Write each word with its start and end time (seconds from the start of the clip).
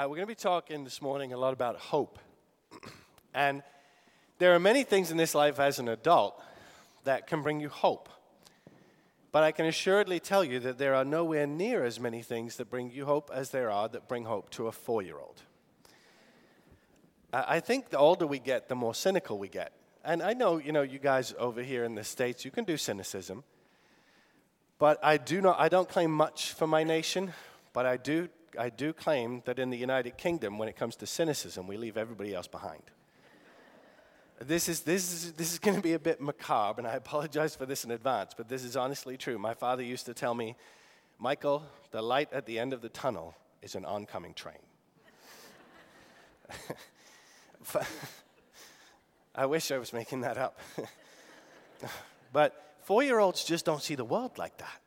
Uh, 0.00 0.04
we're 0.04 0.16
going 0.16 0.26
to 0.26 0.26
be 0.26 0.34
talking 0.34 0.82
this 0.82 1.02
morning 1.02 1.34
a 1.34 1.36
lot 1.36 1.52
about 1.52 1.76
hope. 1.76 2.18
and 3.34 3.62
there 4.38 4.54
are 4.54 4.58
many 4.58 4.82
things 4.82 5.10
in 5.10 5.18
this 5.18 5.34
life 5.34 5.60
as 5.60 5.78
an 5.78 5.88
adult 5.88 6.42
that 7.04 7.26
can 7.26 7.42
bring 7.42 7.60
you 7.60 7.68
hope. 7.68 8.08
But 9.30 9.42
I 9.42 9.52
can 9.52 9.66
assuredly 9.66 10.18
tell 10.18 10.42
you 10.42 10.58
that 10.60 10.78
there 10.78 10.94
are 10.94 11.04
nowhere 11.04 11.46
near 11.46 11.84
as 11.84 12.00
many 12.00 12.22
things 12.22 12.56
that 12.56 12.70
bring 12.70 12.90
you 12.90 13.04
hope 13.04 13.30
as 13.34 13.50
there 13.50 13.70
are 13.70 13.90
that 13.90 14.08
bring 14.08 14.24
hope 14.24 14.48
to 14.52 14.68
a 14.68 14.72
four 14.72 15.02
year 15.02 15.18
old. 15.18 15.42
I 17.30 17.60
think 17.60 17.90
the 17.90 17.98
older 17.98 18.26
we 18.26 18.38
get, 18.38 18.70
the 18.70 18.74
more 18.74 18.94
cynical 18.94 19.36
we 19.36 19.48
get. 19.48 19.70
And 20.02 20.22
I 20.22 20.32
know, 20.32 20.56
you 20.56 20.72
know, 20.72 20.80
you 20.80 20.98
guys 20.98 21.34
over 21.38 21.62
here 21.62 21.84
in 21.84 21.94
the 21.94 22.04
States, 22.04 22.42
you 22.42 22.50
can 22.50 22.64
do 22.64 22.78
cynicism. 22.78 23.44
But 24.78 24.98
I, 25.02 25.18
do 25.18 25.42
not, 25.42 25.60
I 25.60 25.68
don't 25.68 25.90
claim 25.90 26.10
much 26.10 26.54
for 26.54 26.66
my 26.66 26.84
nation, 26.84 27.34
but 27.74 27.84
I 27.84 27.98
do, 27.98 28.30
I 28.58 28.68
do 28.70 28.92
claim 28.92 29.42
that 29.44 29.58
in 29.58 29.70
the 29.70 29.78
United 29.78 30.16
Kingdom, 30.16 30.58
when 30.58 30.68
it 30.68 30.76
comes 30.76 30.96
to 30.96 31.06
cynicism, 31.06 31.66
we 31.66 31.76
leave 31.76 31.96
everybody 31.96 32.34
else 32.34 32.46
behind. 32.46 32.82
This 34.40 34.68
is, 34.68 34.80
this 34.80 35.12
is, 35.12 35.32
this 35.32 35.52
is 35.52 35.58
going 35.58 35.76
to 35.76 35.82
be 35.82 35.92
a 35.92 35.98
bit 35.98 36.20
macabre, 36.20 36.80
and 36.80 36.88
I 36.88 36.94
apologize 36.94 37.54
for 37.54 37.66
this 37.66 37.84
in 37.84 37.90
advance, 37.90 38.32
but 38.34 38.48
this 38.48 38.64
is 38.64 38.76
honestly 38.76 39.16
true. 39.18 39.38
My 39.38 39.52
father 39.54 39.82
used 39.82 40.06
to 40.06 40.14
tell 40.14 40.34
me, 40.34 40.56
Michael, 41.18 41.62
the 41.90 42.00
light 42.00 42.32
at 42.32 42.46
the 42.46 42.58
end 42.58 42.72
of 42.72 42.80
the 42.80 42.88
tunnel 42.88 43.34
is 43.60 43.74
an 43.74 43.84
oncoming 43.84 44.32
train. 44.32 44.56
I 49.34 49.46
wish 49.46 49.70
I 49.70 49.78
was 49.78 49.92
making 49.92 50.22
that 50.22 50.38
up. 50.38 50.58
but 52.32 52.76
four 52.82 53.02
year 53.02 53.18
olds 53.18 53.44
just 53.44 53.66
don't 53.66 53.82
see 53.82 53.94
the 53.94 54.04
world 54.04 54.38
like 54.38 54.56
that. 54.58 54.80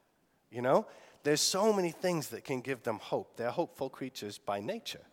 You 0.51 0.63
know? 0.63 0.87
There's 1.23 1.41
so 1.41 1.71
many 1.71 1.91
things 1.91 2.29
that 2.29 2.43
can 2.43 2.59
give 2.59 2.83
them 2.83 2.99
hope. 2.99 3.37
They're 3.37 3.49
hopeful 3.49 3.89
creatures 3.89 4.37
by 4.37 4.59
nature. 4.59 5.05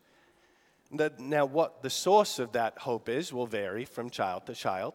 Now, 1.19 1.47
what 1.47 1.83
the 1.83 1.91
source 1.91 2.41
of 2.41 2.53
that 2.53 2.79
hope 2.79 3.09
is 3.09 3.33
will 3.33 3.47
vary 3.47 3.85
from 3.85 4.11
child 4.11 4.47
to 4.47 4.55
child. 4.55 4.95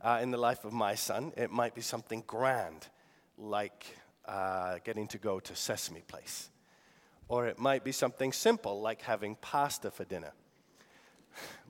Uh, 0.00 0.20
in 0.22 0.30
the 0.30 0.38
life 0.38 0.64
of 0.64 0.72
my 0.72 0.94
son, 0.94 1.32
it 1.36 1.50
might 1.50 1.74
be 1.74 1.82
something 1.82 2.22
grand, 2.26 2.86
like 3.36 3.86
uh, 4.26 4.78
getting 4.82 5.06
to 5.08 5.18
go 5.18 5.40
to 5.40 5.54
Sesame 5.54 6.02
Place. 6.06 6.48
Or 7.28 7.46
it 7.46 7.58
might 7.58 7.84
be 7.84 7.92
something 7.92 8.32
simple, 8.32 8.80
like 8.80 9.02
having 9.02 9.36
pasta 9.36 9.90
for 9.90 10.04
dinner. 10.04 10.32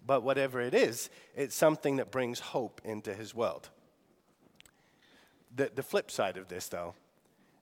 But 0.06 0.22
whatever 0.22 0.61
it 0.61 0.74
is, 0.74 1.11
it's 1.34 1.56
something 1.56 1.96
that 1.96 2.12
brings 2.12 2.39
hope 2.39 2.80
into 2.84 3.12
his 3.14 3.34
world. 3.34 3.68
The, 5.56 5.72
the 5.74 5.83
flip 5.83 6.11
side 6.11 6.36
of 6.36 6.46
this, 6.46 6.68
though, 6.68 6.94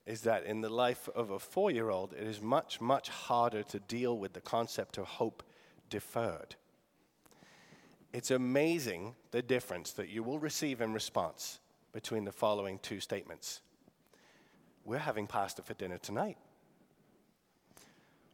is 0.07 0.23
that 0.23 0.45
in 0.45 0.61
the 0.61 0.69
life 0.69 1.09
of 1.15 1.31
a 1.31 1.39
four 1.39 1.71
year 1.71 1.91
old, 1.91 2.13
it 2.13 2.27
is 2.27 2.41
much, 2.41 2.81
much 2.81 3.09
harder 3.09 3.63
to 3.63 3.81
deal 3.81 4.19
with 4.19 4.33
the 4.33 4.41
concept 4.41 4.99
of 4.99 5.07
hope 5.07 5.43
deferred. 5.89 6.57
It's 8.13 8.31
amazing 8.31 9.15
the 9.31 9.43
difference 9.43 9.93
that 9.93 10.09
you 10.09 10.23
will 10.23 10.39
receive 10.39 10.81
in 10.81 10.93
response 10.93 11.59
between 11.93 12.25
the 12.25 12.33
following 12.33 12.79
two 12.81 13.01
statements 13.01 13.61
We're 14.85 14.99
having 14.99 15.27
pasta 15.27 15.63
for 15.63 15.75
dinner 15.75 15.99
tonight. 15.99 16.37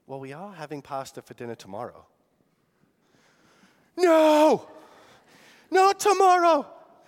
Well, 0.07 0.19
we 0.19 0.33
are 0.33 0.53
having 0.53 0.83
pasta 0.83 1.23
for 1.23 1.35
dinner 1.35 1.55
tomorrow. 1.55 2.05
No! 3.97 4.67
Not 5.71 6.01
tomorrow! 6.01 6.67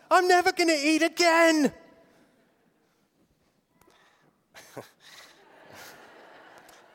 I'm 0.08 0.28
never 0.28 0.52
to 0.52 0.72
eat 0.72 1.02
again! 1.02 1.72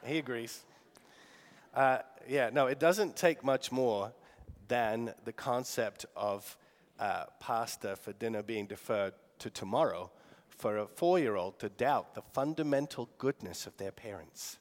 He 0.07 0.17
agrees. 0.17 0.63
Uh, 1.73 1.99
yeah, 2.27 2.49
no, 2.51 2.67
it 2.67 2.79
doesn't 2.79 3.15
take 3.15 3.43
much 3.43 3.71
more 3.71 4.11
than 4.67 5.13
the 5.25 5.33
concept 5.33 6.05
of 6.15 6.57
uh, 6.99 7.25
pasta 7.39 7.95
for 7.95 8.13
dinner 8.13 8.41
being 8.41 8.65
deferred 8.65 9.13
to 9.39 9.49
tomorrow 9.49 10.09
for 10.49 10.77
a 10.77 10.87
four 10.87 11.19
year 11.19 11.35
old 11.35 11.59
to 11.59 11.69
doubt 11.69 12.15
the 12.15 12.21
fundamental 12.33 13.09
goodness 13.17 13.67
of 13.67 13.77
their 13.77 13.91
parents. 13.91 14.57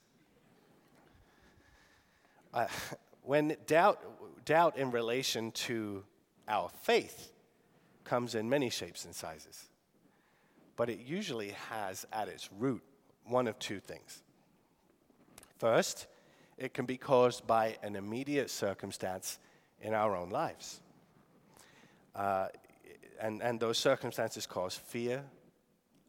Uh, 2.52 2.66
when 3.22 3.56
doubt, 3.66 4.44
doubt 4.44 4.76
in 4.76 4.90
relation 4.90 5.50
to 5.52 6.04
our 6.48 6.68
faith 6.82 7.32
comes 8.04 8.34
in 8.34 8.48
many 8.48 8.70
shapes 8.70 9.04
and 9.04 9.14
sizes, 9.14 9.66
but 10.76 10.88
it 10.88 11.00
usually 11.00 11.50
has 11.70 12.06
at 12.12 12.28
its 12.28 12.48
root 12.58 12.82
one 13.24 13.48
of 13.48 13.58
two 13.58 13.80
things. 13.80 14.22
First, 15.58 16.06
it 16.58 16.74
can 16.74 16.86
be 16.86 16.96
caused 16.96 17.46
by 17.46 17.76
an 17.82 17.96
immediate 17.96 18.50
circumstance 18.50 19.38
in 19.80 19.94
our 19.94 20.16
own 20.16 20.30
lives. 20.30 20.80
Uh, 22.14 22.48
and, 23.20 23.42
and 23.42 23.60
those 23.60 23.78
circumstances 23.78 24.46
cause 24.46 24.74
fear, 24.74 25.24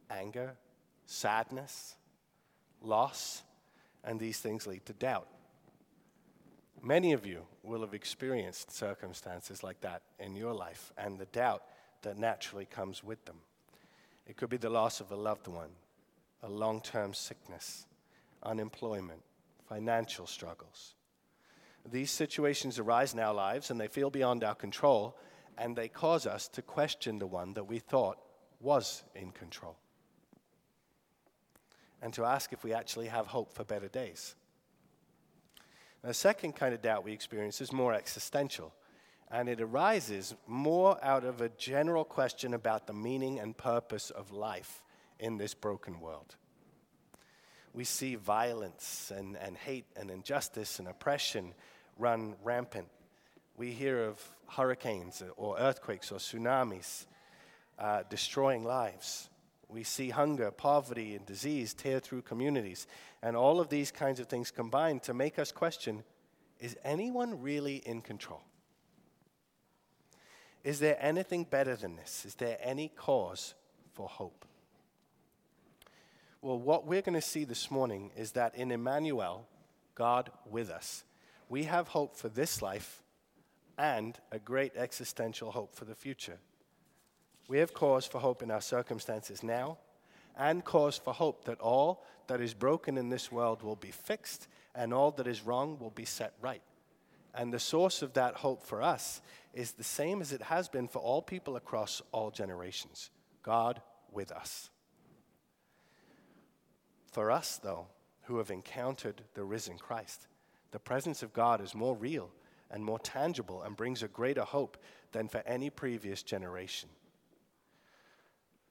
anger, 0.09 0.55
sadness, 1.05 1.95
loss, 2.81 3.43
and 4.03 4.19
these 4.19 4.39
things 4.39 4.67
lead 4.67 4.85
to 4.85 4.93
doubt. 4.93 5.27
Many 6.81 7.13
of 7.13 7.25
you 7.25 7.41
will 7.63 7.81
have 7.81 7.93
experienced 7.93 8.71
circumstances 8.71 9.63
like 9.63 9.81
that 9.81 10.01
in 10.19 10.35
your 10.35 10.53
life 10.53 10.93
and 10.97 11.17
the 11.17 11.25
doubt 11.25 11.63
that 12.03 12.17
naturally 12.17 12.65
comes 12.65 13.03
with 13.03 13.23
them. 13.25 13.37
It 14.27 14.37
could 14.37 14.49
be 14.49 14.57
the 14.57 14.69
loss 14.69 14.99
of 15.01 15.11
a 15.11 15.15
loved 15.15 15.47
one, 15.47 15.71
a 16.43 16.49
long 16.49 16.81
term 16.81 17.13
sickness, 17.13 17.85
unemployment, 18.43 19.21
financial 19.67 20.27
struggles. 20.27 20.95
These 21.89 22.11
situations 22.11 22.79
arise 22.79 23.13
in 23.13 23.19
our 23.19 23.33
lives 23.33 23.69
and 23.69 23.79
they 23.79 23.87
feel 23.87 24.09
beyond 24.09 24.43
our 24.43 24.55
control, 24.55 25.17
and 25.57 25.75
they 25.75 25.87
cause 25.87 26.27
us 26.27 26.47
to 26.49 26.61
question 26.61 27.19
the 27.19 27.27
one 27.27 27.53
that 27.53 27.63
we 27.63 27.79
thought 27.79 28.17
was 28.59 29.03
in 29.15 29.31
control. 29.31 29.77
And 32.01 32.13
to 32.13 32.25
ask 32.25 32.53
if 32.53 32.63
we 32.63 32.73
actually 32.73 33.07
have 33.07 33.27
hope 33.27 33.53
for 33.53 33.63
better 33.63 33.87
days. 33.87 34.35
The 36.03 36.13
second 36.13 36.55
kind 36.55 36.73
of 36.73 36.81
doubt 36.81 37.03
we 37.03 37.11
experience 37.11 37.59
is 37.59 37.73
more 37.73 37.93
existential, 37.93 38.73
and 39.31 39.49
it 39.49 39.59
arises 39.59 40.35
more 40.45 41.03
out 41.03 41.23
of 41.23 41.41
a 41.41 41.49
general 41.49 42.05
question 42.05 42.53
about 42.53 42.85
the 42.85 42.93
meaning 42.93 43.39
and 43.39 43.57
purpose 43.57 44.09
of 44.11 44.31
life 44.31 44.83
in 45.19 45.37
this 45.37 45.53
broken 45.53 45.99
world. 45.99 46.35
We 47.77 47.83
see 47.83 48.15
violence 48.15 49.11
and, 49.15 49.37
and 49.37 49.55
hate 49.55 49.85
and 49.95 50.09
injustice 50.09 50.79
and 50.79 50.87
oppression 50.87 51.53
run 51.99 52.33
rampant. 52.43 52.87
We 53.55 53.69
hear 53.69 54.05
of 54.05 54.19
hurricanes 54.47 55.21
or 55.35 55.59
earthquakes 55.59 56.11
or 56.11 56.17
tsunamis 56.17 57.05
uh, 57.77 58.01
destroying 58.09 58.63
lives. 58.63 59.29
We 59.69 59.83
see 59.83 60.09
hunger, 60.09 60.49
poverty, 60.49 61.13
and 61.13 61.23
disease 61.27 61.75
tear 61.75 61.99
through 61.99 62.23
communities. 62.23 62.87
And 63.21 63.37
all 63.37 63.59
of 63.59 63.69
these 63.69 63.91
kinds 63.91 64.19
of 64.19 64.25
things 64.25 64.49
combine 64.49 64.99
to 65.01 65.13
make 65.13 65.37
us 65.37 65.51
question 65.51 66.03
is 66.59 66.75
anyone 66.83 67.43
really 67.43 67.75
in 67.75 68.01
control? 68.01 68.41
Is 70.63 70.79
there 70.79 70.97
anything 70.99 71.43
better 71.43 71.75
than 71.75 71.95
this? 71.95 72.25
Is 72.25 72.33
there 72.33 72.57
any 72.59 72.87
cause 72.87 73.53
for 73.93 74.07
hope? 74.07 74.47
Well, 76.47 76.59
what 76.59 76.87
we're 76.87 77.01
going 77.01 77.13
to 77.13 77.21
see 77.21 77.43
this 77.43 77.69
morning 77.69 78.09
is 78.15 78.31
that 78.31 78.55
in 78.55 78.71
Emmanuel, 78.71 79.45
God 79.95 80.31
with 80.49 80.69
us, 80.69 81.03
we 81.49 81.65
have 81.65 81.89
hope 81.89 82.15
for 82.15 82.29
this 82.29 82.61
life 82.61 83.03
and 83.77 84.17
a 84.31 84.39
great 84.39 84.71
existential 84.77 85.51
hope 85.51 85.75
for 85.75 85.83
the 85.83 85.93
future. 85.93 86.37
We 87.49 87.57
have 87.57 87.73
cause 87.73 88.05
for 88.05 88.19
hope 88.19 88.41
in 88.41 88.49
our 88.49 88.61
circumstances 88.61 89.43
now, 89.43 89.77
and 90.37 90.63
cause 90.63 90.97
for 90.97 91.13
hope 91.13 91.43
that 91.43 91.59
all 91.59 92.05
that 92.27 92.39
is 92.39 92.53
broken 92.53 92.97
in 92.97 93.09
this 93.09 93.29
world 93.29 93.61
will 93.61 93.75
be 93.75 93.91
fixed 93.91 94.47
and 94.73 94.93
all 94.93 95.11
that 95.11 95.27
is 95.27 95.45
wrong 95.45 95.77
will 95.77 95.89
be 95.89 96.05
set 96.05 96.31
right. 96.39 96.61
And 97.35 97.53
the 97.53 97.59
source 97.59 98.01
of 98.01 98.13
that 98.13 98.35
hope 98.35 98.63
for 98.63 98.81
us 98.81 99.21
is 99.53 99.73
the 99.73 99.83
same 99.83 100.21
as 100.21 100.31
it 100.31 100.43
has 100.43 100.69
been 100.69 100.87
for 100.87 100.99
all 100.99 101.21
people 101.21 101.57
across 101.57 102.01
all 102.13 102.31
generations 102.31 103.09
God 103.43 103.81
with 104.13 104.31
us. 104.31 104.69
For 107.11 107.31
us, 107.31 107.59
though, 107.61 107.87
who 108.23 108.37
have 108.37 108.51
encountered 108.51 109.23
the 109.33 109.43
risen 109.43 109.77
Christ, 109.77 110.27
the 110.71 110.79
presence 110.79 111.23
of 111.23 111.33
God 111.33 111.61
is 111.61 111.73
more 111.73 111.95
real 111.95 112.29
and 112.69 112.83
more 112.83 112.99
tangible 112.99 113.63
and 113.63 113.75
brings 113.75 114.03
a 114.03 114.07
greater 114.07 114.43
hope 114.43 114.77
than 115.13 115.27
for 115.27 115.41
any 115.45 115.69
previous 115.69 116.21
generation. 116.21 116.89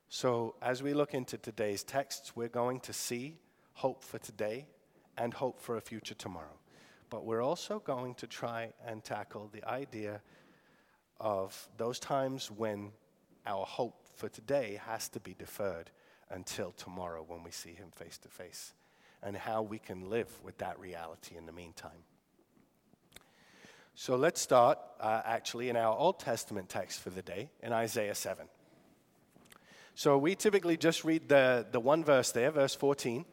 So, 0.09 0.55
as 0.63 0.83
we 0.83 0.95
look 0.95 1.15
into 1.15 1.39
today's 1.39 1.83
texts, 1.83 2.37
we're 2.37 2.49
going 2.49 2.81
to 2.81 2.93
see 2.93 3.39
hope 3.73 4.05
for 4.05 4.19
today 4.19 4.67
and 5.19 5.35
hope 5.35 5.61
for 5.61 5.77
a 5.77 5.81
future 5.81 6.15
tomorrow. 6.15 6.59
But 7.11 7.25
we're 7.25 7.43
also 7.43 7.81
going 7.81 8.15
to 8.17 8.27
try 8.27 8.73
and 8.87 9.03
tackle 9.03 9.49
the 9.53 9.65
idea 9.69 10.21
of 11.19 11.69
those 11.77 11.99
times 11.99 12.51
when 12.51 12.93
our 13.47 13.65
hope 13.65 14.07
for 14.15 14.29
today 14.29 14.81
has 14.87 15.09
to 15.11 15.21
be 15.21 15.35
deferred 15.35 15.91
until 16.31 16.73
tomorrow 16.73 17.25
when 17.27 17.43
we 17.43 17.51
see 17.51 17.75
Him 17.75 17.89
face 17.95 18.19
to 18.19 18.29
face, 18.29 18.73
and 19.23 19.37
how 19.37 19.63
we 19.63 19.79
can 19.79 20.11
live 20.11 20.31
with 20.43 20.59
that 20.59 20.79
reality 20.79 21.37
in 21.37 21.47
the 21.47 21.53
meantime. 21.53 22.05
So 23.95 24.17
let's 24.17 24.43
start 24.43 24.79
uh, 25.01 25.23
actually 25.25 25.71
in 25.71 25.77
our 25.77 25.97
Old 25.97 26.21
Testament 26.21 26.69
text 26.69 27.01
for 27.01 27.09
the 27.09 27.23
day 27.23 27.49
in 27.63 27.73
Isaiah 27.73 28.15
7. 28.15 28.47
So 29.95 30.19
we 30.19 30.35
typically 30.35 30.77
just 30.77 31.05
read 31.05 31.31
the, 31.31 31.67
the 31.73 31.81
one 31.81 32.05
verse 32.05 32.31
there, 32.33 32.51
verse 32.51 32.75
14, 32.75 33.25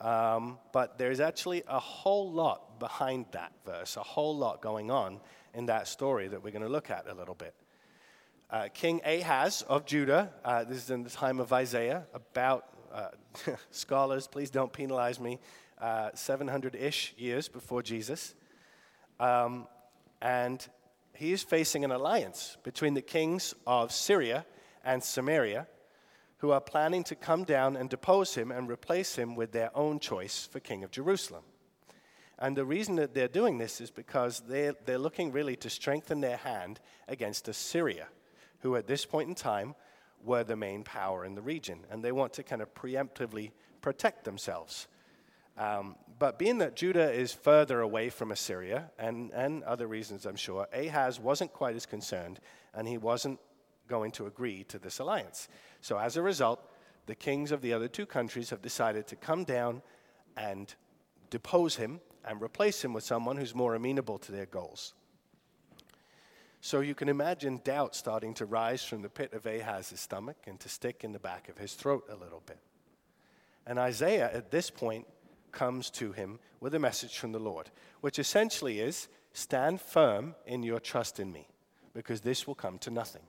um, 0.00 0.58
but 0.72 0.98
there's 0.98 1.20
actually 1.20 1.62
a 1.68 1.78
whole 1.78 2.32
lot 2.32 2.80
behind 2.80 3.26
that 3.30 3.52
verse, 3.64 3.96
a 3.96 4.02
whole 4.02 4.36
lot 4.36 4.60
going 4.60 4.90
on 4.90 5.20
in 5.54 5.66
that 5.66 5.86
story 5.86 6.26
that 6.26 6.42
we're 6.42 6.50
going 6.50 6.64
to 6.64 6.68
look 6.68 6.90
at 6.90 7.08
a 7.08 7.14
little 7.14 7.36
bit. 7.36 7.54
Uh, 8.52 8.68
King 8.74 9.00
Ahaz 9.06 9.62
of 9.62 9.86
Judah, 9.86 10.30
uh, 10.44 10.62
this 10.64 10.76
is 10.76 10.90
in 10.90 11.04
the 11.04 11.08
time 11.08 11.40
of 11.40 11.54
Isaiah, 11.54 12.04
about, 12.12 12.66
uh, 12.92 13.08
scholars, 13.70 14.26
please 14.26 14.50
don't 14.50 14.70
penalize 14.70 15.18
me, 15.18 15.40
700 16.12 16.74
uh, 16.74 16.78
ish 16.78 17.14
years 17.16 17.48
before 17.48 17.82
Jesus. 17.82 18.34
Um, 19.18 19.66
and 20.20 20.68
he 21.14 21.32
is 21.32 21.42
facing 21.42 21.82
an 21.82 21.92
alliance 21.92 22.58
between 22.62 22.92
the 22.92 23.00
kings 23.00 23.54
of 23.66 23.90
Syria 23.90 24.44
and 24.84 25.02
Samaria, 25.02 25.66
who 26.36 26.50
are 26.50 26.60
planning 26.60 27.04
to 27.04 27.14
come 27.14 27.44
down 27.44 27.74
and 27.74 27.88
depose 27.88 28.34
him 28.34 28.52
and 28.52 28.68
replace 28.68 29.16
him 29.16 29.34
with 29.34 29.52
their 29.52 29.74
own 29.74 29.98
choice 29.98 30.46
for 30.52 30.60
king 30.60 30.84
of 30.84 30.90
Jerusalem. 30.90 31.44
And 32.38 32.54
the 32.54 32.66
reason 32.66 32.96
that 32.96 33.14
they're 33.14 33.28
doing 33.28 33.56
this 33.56 33.80
is 33.80 33.90
because 33.90 34.42
they're, 34.46 34.74
they're 34.84 34.98
looking 34.98 35.32
really 35.32 35.56
to 35.56 35.70
strengthen 35.70 36.20
their 36.20 36.36
hand 36.36 36.80
against 37.08 37.48
Assyria, 37.48 38.08
who 38.62 38.76
at 38.76 38.86
this 38.86 39.04
point 39.04 39.28
in 39.28 39.34
time 39.34 39.74
were 40.24 40.44
the 40.44 40.56
main 40.56 40.82
power 40.82 41.24
in 41.24 41.34
the 41.34 41.42
region. 41.42 41.80
And 41.90 42.02
they 42.02 42.12
want 42.12 42.32
to 42.34 42.42
kind 42.42 42.62
of 42.62 42.72
preemptively 42.74 43.50
protect 43.80 44.24
themselves. 44.24 44.86
Um, 45.58 45.96
but 46.18 46.38
being 46.38 46.58
that 46.58 46.76
Judah 46.76 47.10
is 47.12 47.32
further 47.32 47.80
away 47.80 48.08
from 48.08 48.30
Assyria, 48.30 48.90
and, 48.98 49.30
and 49.32 49.62
other 49.64 49.86
reasons 49.86 50.24
I'm 50.24 50.36
sure, 50.36 50.66
Ahaz 50.72 51.20
wasn't 51.20 51.52
quite 51.52 51.76
as 51.76 51.84
concerned, 51.84 52.40
and 52.74 52.88
he 52.88 52.96
wasn't 52.96 53.38
going 53.88 54.12
to 54.12 54.26
agree 54.26 54.64
to 54.64 54.78
this 54.78 54.98
alliance. 54.98 55.48
So 55.80 55.98
as 55.98 56.16
a 56.16 56.22
result, 56.22 56.70
the 57.06 57.14
kings 57.14 57.52
of 57.52 57.60
the 57.60 57.72
other 57.72 57.88
two 57.88 58.06
countries 58.06 58.50
have 58.50 58.62
decided 58.62 59.06
to 59.08 59.16
come 59.16 59.44
down 59.44 59.82
and 60.36 60.72
depose 61.30 61.76
him 61.76 62.00
and 62.24 62.40
replace 62.40 62.82
him 62.84 62.92
with 62.92 63.04
someone 63.04 63.36
who's 63.36 63.54
more 63.54 63.74
amenable 63.74 64.18
to 64.18 64.32
their 64.32 64.46
goals. 64.46 64.94
So 66.64 66.78
you 66.78 66.94
can 66.94 67.08
imagine 67.08 67.60
doubt 67.64 67.96
starting 67.96 68.34
to 68.34 68.46
rise 68.46 68.84
from 68.84 69.02
the 69.02 69.08
pit 69.08 69.32
of 69.32 69.46
Ahaz's 69.46 69.98
stomach 69.98 70.36
and 70.46 70.60
to 70.60 70.68
stick 70.68 71.02
in 71.02 71.10
the 71.10 71.18
back 71.18 71.48
of 71.48 71.58
his 71.58 71.74
throat 71.74 72.04
a 72.08 72.14
little 72.14 72.40
bit. 72.46 72.60
And 73.66 73.80
Isaiah, 73.80 74.30
at 74.32 74.52
this 74.52 74.70
point, 74.70 75.08
comes 75.50 75.90
to 75.90 76.12
him 76.12 76.38
with 76.60 76.76
a 76.76 76.78
message 76.78 77.18
from 77.18 77.32
the 77.32 77.40
Lord, 77.40 77.70
which 78.00 78.20
essentially 78.20 78.78
is 78.78 79.08
stand 79.32 79.80
firm 79.80 80.36
in 80.46 80.62
your 80.62 80.78
trust 80.78 81.18
in 81.18 81.32
me, 81.32 81.48
because 81.94 82.20
this 82.20 82.46
will 82.46 82.54
come 82.54 82.78
to 82.78 82.90
nothing. 82.92 83.22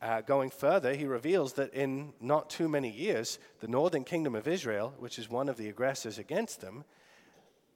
Uh, 0.00 0.22
going 0.22 0.48
further, 0.48 0.94
he 0.94 1.04
reveals 1.04 1.52
that 1.52 1.74
in 1.74 2.14
not 2.22 2.48
too 2.48 2.70
many 2.70 2.90
years, 2.90 3.38
the 3.60 3.68
northern 3.68 4.02
kingdom 4.02 4.34
of 4.34 4.48
Israel, 4.48 4.94
which 4.98 5.18
is 5.18 5.28
one 5.28 5.50
of 5.50 5.58
the 5.58 5.68
aggressors 5.68 6.18
against 6.18 6.62
them, 6.62 6.84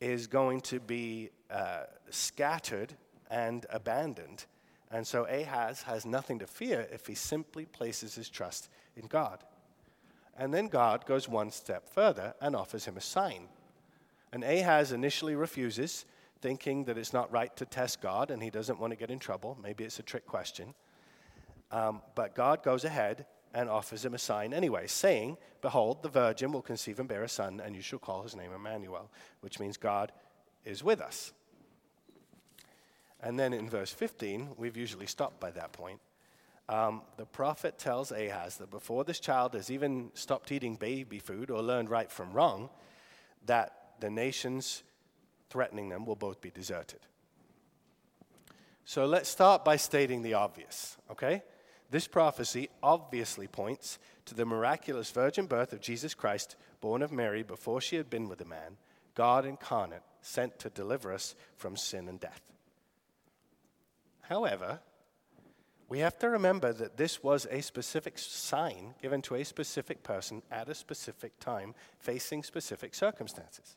is 0.01 0.27
going 0.27 0.63
to 0.63 0.81
be 0.81 1.29
uh, 1.51 1.83
scattered 2.09 2.95
and 3.33 3.65
abandoned. 3.71 4.45
And 4.91 5.07
so 5.07 5.25
Ahaz 5.25 5.83
has 5.83 6.05
nothing 6.05 6.39
to 6.41 6.47
fear 6.47 6.87
if 6.93 7.07
he 7.07 7.15
simply 7.15 7.65
places 7.65 8.15
his 8.15 8.29
trust 8.29 8.69
in 8.95 9.07
God. 9.07 9.43
And 10.37 10.53
then 10.53 10.69
God 10.69 11.07
goes 11.07 11.29
one 11.29 11.51
step 11.51 11.89
further 11.89 12.35
and 12.43 12.55
offers 12.55 12.85
him 12.85 12.99
a 12.99 13.01
sign. 13.01 13.49
And 14.33 14.45
Ahaz 14.45 14.93
initially 14.93 15.35
refuses, 15.35 16.05
thinking 16.43 16.85
that 16.85 16.99
it's 16.99 17.13
not 17.13 17.33
right 17.33 17.55
to 17.57 17.65
test 17.65 18.03
God 18.03 18.31
and 18.31 18.43
he 18.43 18.51
doesn't 18.51 18.79
want 18.79 18.93
to 18.93 18.97
get 18.97 19.11
in 19.11 19.19
trouble. 19.19 19.59
Maybe 19.63 19.85
it's 19.85 19.99
a 19.99 20.03
trick 20.03 20.27
question. 20.27 20.75
Um, 21.71 22.03
but 22.15 22.35
God 22.35 22.63
goes 22.63 22.85
ahead 22.85 23.25
and 23.55 23.71
offers 23.71 24.05
him 24.05 24.13
a 24.13 24.19
sign 24.19 24.53
anyway, 24.53 24.87
saying, 24.87 25.39
Behold, 25.63 26.03
the 26.03 26.09
virgin 26.09 26.53
will 26.53 26.63
conceive 26.63 26.99
and 26.99 27.09
bear 27.09 27.23
a 27.23 27.29
son, 27.29 27.63
and 27.65 27.75
you 27.75 27.83
shall 27.83 27.99
call 27.99 28.23
his 28.23 28.37
name 28.37 28.53
Emmanuel, 28.53 29.11
which 29.41 29.59
means 29.59 29.77
God 29.79 30.13
is 30.65 30.85
with 30.85 31.01
us. 31.01 31.33
And 33.23 33.39
then 33.39 33.53
in 33.53 33.69
verse 33.69 33.93
15, 33.93 34.51
we've 34.57 34.77
usually 34.77 35.07
stopped 35.07 35.39
by 35.39 35.53
that 35.53 35.73
point 35.73 36.01
um, 36.69 37.03
the 37.17 37.27
prophet 37.27 37.79
tells 37.79 38.13
Ahaz 38.13 38.57
that 38.57 38.71
before 38.71 39.05
this 39.05 39.21
child 39.21 39.55
has 39.55 39.71
even 39.71 40.11
stopped 40.15 40.53
eating 40.53 40.77
baby 40.77 41.19
food 41.19 41.51
or 41.51 41.61
learned 41.61 41.91
right 41.91 42.11
from 42.11 42.33
wrong, 42.33 42.71
that 43.47 43.73
the 44.01 44.11
nations 44.11 44.83
threatening 45.51 45.89
them 45.89 46.07
will 46.07 46.17
both 46.17 46.41
be 46.41 46.51
deserted. 46.51 47.01
So 48.85 49.07
let's 49.07 49.29
start 49.29 49.65
by 49.65 49.77
stating 49.77 50.23
the 50.23 50.35
obvious, 50.35 50.97
okay? 51.11 51.43
This 51.91 52.09
prophecy 52.09 52.69
obviously 52.83 53.47
points 53.47 53.99
to 54.25 54.35
the 54.35 54.47
miraculous 54.47 55.11
virgin 55.11 55.47
birth 55.47 55.73
of 55.73 55.81
Jesus 55.81 56.15
Christ, 56.15 56.57
born 56.81 57.03
of 57.03 57.13
Mary 57.13 57.43
before 57.43 57.81
she 57.81 57.97
had 57.97 58.09
been 58.09 58.29
with 58.29 58.41
a 58.41 58.47
man, 58.47 58.77
God 59.15 59.45
incarnate, 59.45 60.03
sent 60.21 60.59
to 60.61 60.71
deliver 60.71 61.13
us 61.13 61.35
from 61.57 61.77
sin 61.77 62.09
and 62.09 62.19
death. 62.19 62.52
However, 64.33 64.81
we 65.91 65.99
have 65.99 66.19
to 66.21 66.31
remember 66.31 66.73
that 66.73 66.97
this 66.97 67.23
was 67.23 67.47
a 67.51 67.61
specific 67.61 68.19
sign 68.19 68.95
given 69.03 69.21
to 69.23 69.35
a 69.35 69.45
specific 69.45 70.03
person 70.03 70.41
at 70.51 70.71
a 70.71 70.75
specific 70.75 71.39
time, 71.39 71.75
facing 71.99 72.43
specific 72.43 72.95
circumstances. 72.95 73.77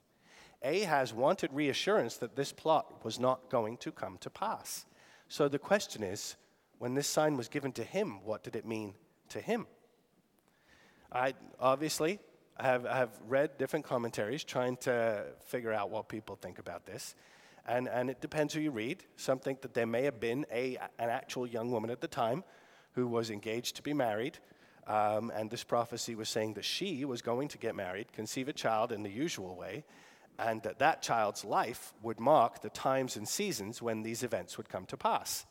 Ahaz 0.63 1.13
wanted 1.13 1.51
reassurance 1.51 2.15
that 2.17 2.37
this 2.37 2.53
plot 2.53 3.03
was 3.03 3.19
not 3.19 3.49
going 3.49 3.75
to 3.79 3.91
come 3.91 4.17
to 4.19 4.29
pass. 4.29 4.85
So 5.27 5.49
the 5.49 5.59
question 5.59 6.03
is 6.03 6.37
when 6.79 6.93
this 6.93 7.07
sign 7.07 7.35
was 7.35 7.49
given 7.49 7.73
to 7.73 7.83
him, 7.83 8.23
what 8.23 8.41
did 8.41 8.55
it 8.55 8.65
mean 8.65 8.93
to 9.31 9.41
him? 9.41 9.67
I 11.11 11.33
obviously 11.59 12.19
have, 12.57 12.85
have 12.85 13.09
read 13.27 13.57
different 13.57 13.83
commentaries 13.83 14.45
trying 14.45 14.77
to 14.77 15.25
figure 15.43 15.73
out 15.73 15.89
what 15.89 16.07
people 16.07 16.37
think 16.37 16.59
about 16.59 16.85
this. 16.85 17.13
And, 17.67 17.87
and 17.87 18.09
it 18.09 18.21
depends 18.21 18.53
who 18.53 18.59
you 18.59 18.71
read. 18.71 19.03
Some 19.15 19.39
think 19.39 19.61
that 19.61 19.73
there 19.73 19.87
may 19.87 20.03
have 20.03 20.19
been 20.19 20.45
a, 20.51 20.77
an 20.99 21.09
actual 21.09 21.47
young 21.47 21.71
woman 21.71 21.89
at 21.89 22.01
the 22.01 22.07
time 22.07 22.43
who 22.93 23.07
was 23.07 23.29
engaged 23.29 23.75
to 23.77 23.81
be 23.81 23.93
married. 23.93 24.37
Um, 24.87 25.31
and 25.35 25.49
this 25.49 25.63
prophecy 25.63 26.13
was 26.13 26.29
saying 26.29 26.53
that 26.53 26.65
she 26.65 27.05
was 27.05 27.21
going 27.21 27.47
to 27.49 27.57
get 27.57 27.75
married, 27.75 28.13
conceive 28.13 28.47
a 28.47 28.53
child 28.53 28.91
in 28.91 29.01
the 29.01 29.09
usual 29.09 29.55
way, 29.55 29.83
and 30.37 30.61
that 30.63 30.79
that 30.79 31.01
child's 31.01 31.43
life 31.43 31.93
would 32.03 32.19
mark 32.19 32.61
the 32.61 32.69
times 32.69 33.15
and 33.15 33.27
seasons 33.27 33.81
when 33.81 34.03
these 34.03 34.21
events 34.21 34.57
would 34.57 34.69
come 34.69 34.85
to 34.85 34.97
pass. 34.97 35.45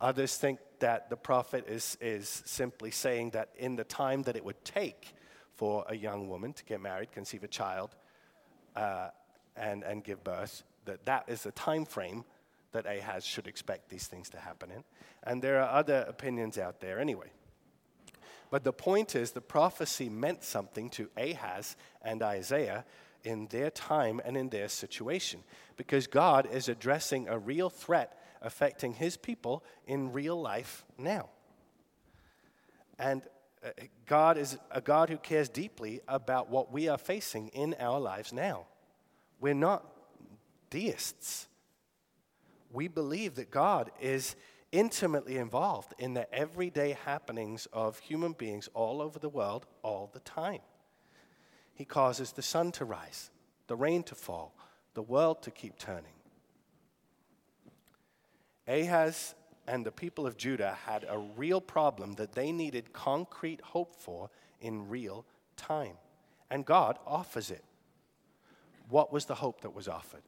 Others 0.00 0.36
think 0.36 0.58
that 0.78 1.10
the 1.10 1.16
prophet 1.16 1.66
is, 1.68 1.96
is 2.00 2.42
simply 2.46 2.90
saying 2.90 3.30
that 3.30 3.50
in 3.56 3.76
the 3.76 3.84
time 3.84 4.22
that 4.22 4.34
it 4.34 4.44
would 4.44 4.64
take 4.64 5.14
for 5.54 5.84
a 5.88 5.94
young 5.94 6.28
woman 6.28 6.54
to 6.54 6.64
get 6.64 6.80
married, 6.80 7.12
conceive 7.12 7.44
a 7.44 7.48
child, 7.48 7.94
uh, 8.74 9.08
and, 9.56 9.84
and 9.84 10.02
give 10.02 10.24
birth, 10.24 10.64
that 10.90 11.06
that 11.06 11.24
is 11.28 11.44
the 11.44 11.52
time 11.52 11.84
frame 11.84 12.24
that 12.72 12.86
Ahaz 12.86 13.24
should 13.24 13.46
expect 13.46 13.88
these 13.88 14.06
things 14.08 14.28
to 14.30 14.38
happen 14.38 14.70
in. 14.70 14.82
And 15.22 15.40
there 15.40 15.60
are 15.60 15.78
other 15.78 16.04
opinions 16.08 16.58
out 16.58 16.80
there 16.80 16.98
anyway. 16.98 17.30
But 18.50 18.64
the 18.64 18.72
point 18.72 19.14
is, 19.14 19.30
the 19.30 19.40
prophecy 19.40 20.08
meant 20.08 20.42
something 20.42 20.90
to 20.90 21.08
Ahaz 21.16 21.76
and 22.02 22.22
Isaiah 22.22 22.84
in 23.22 23.46
their 23.48 23.70
time 23.70 24.20
and 24.24 24.36
in 24.36 24.48
their 24.48 24.68
situation 24.68 25.44
because 25.76 26.06
God 26.06 26.48
is 26.50 26.68
addressing 26.68 27.28
a 27.28 27.38
real 27.38 27.70
threat 27.70 28.18
affecting 28.42 28.94
his 28.94 29.16
people 29.16 29.62
in 29.86 30.12
real 30.12 30.40
life 30.40 30.84
now. 30.98 31.28
And 32.98 33.22
uh, 33.64 33.68
God 34.06 34.38
is 34.38 34.58
a 34.70 34.80
God 34.80 35.10
who 35.10 35.18
cares 35.18 35.48
deeply 35.48 36.00
about 36.08 36.48
what 36.48 36.72
we 36.72 36.88
are 36.88 36.98
facing 36.98 37.48
in 37.48 37.76
our 37.78 38.00
lives 38.00 38.32
now. 38.32 38.66
We're 39.40 39.54
not 39.54 39.84
deists. 40.70 41.48
We 42.72 42.88
believe 42.88 43.34
that 43.34 43.50
God 43.50 43.90
is 44.00 44.36
intimately 44.72 45.36
involved 45.36 45.94
in 45.98 46.14
the 46.14 46.32
everyday 46.32 46.92
happenings 47.04 47.66
of 47.72 47.98
human 47.98 48.32
beings 48.32 48.68
all 48.72 49.02
over 49.02 49.18
the 49.18 49.28
world 49.28 49.66
all 49.82 50.08
the 50.12 50.20
time. 50.20 50.60
He 51.74 51.84
causes 51.84 52.32
the 52.32 52.42
sun 52.42 52.72
to 52.72 52.84
rise, 52.84 53.30
the 53.66 53.76
rain 53.76 54.02
to 54.04 54.14
fall, 54.14 54.54
the 54.94 55.02
world 55.02 55.42
to 55.42 55.50
keep 55.50 55.78
turning. 55.78 56.12
Ahaz 58.68 59.34
and 59.66 59.84
the 59.84 59.90
people 59.90 60.26
of 60.26 60.36
Judah 60.36 60.76
had 60.86 61.04
a 61.08 61.18
real 61.18 61.60
problem 61.60 62.14
that 62.14 62.32
they 62.32 62.52
needed 62.52 62.92
concrete 62.92 63.60
hope 63.60 63.96
for 63.96 64.30
in 64.60 64.88
real 64.88 65.24
time. 65.56 65.96
And 66.50 66.64
God 66.64 66.98
offers 67.06 67.50
it. 67.50 67.64
What 68.88 69.12
was 69.12 69.24
the 69.24 69.36
hope 69.36 69.60
that 69.62 69.74
was 69.74 69.88
offered? 69.88 70.22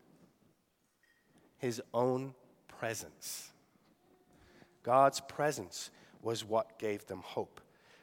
His 1.63 1.81
own 1.95 2.35
presence. 2.67 3.53
God's 4.83 5.21
presence 5.21 5.91
was 6.21 6.45
what 6.45 6.77
gave 6.79 7.07
them 7.07 7.23
hope. 7.25 7.61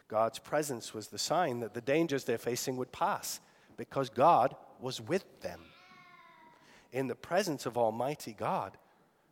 God's 0.08 0.40
presence 0.40 0.94
was 0.94 1.10
the 1.10 1.20
sign 1.20 1.60
that 1.60 1.74
the 1.74 1.82
dangers 1.82 2.24
they're 2.24 2.38
facing 2.38 2.78
would 2.78 2.94
pass 2.94 3.42
because 3.78 4.10
God 4.10 4.56
was 4.80 5.00
with 5.00 5.42
them. 5.42 5.60
in 6.92 7.08
the 7.08 7.16
presence 7.16 7.68
of 7.68 7.78
Almighty 7.78 8.34
God, 8.34 8.76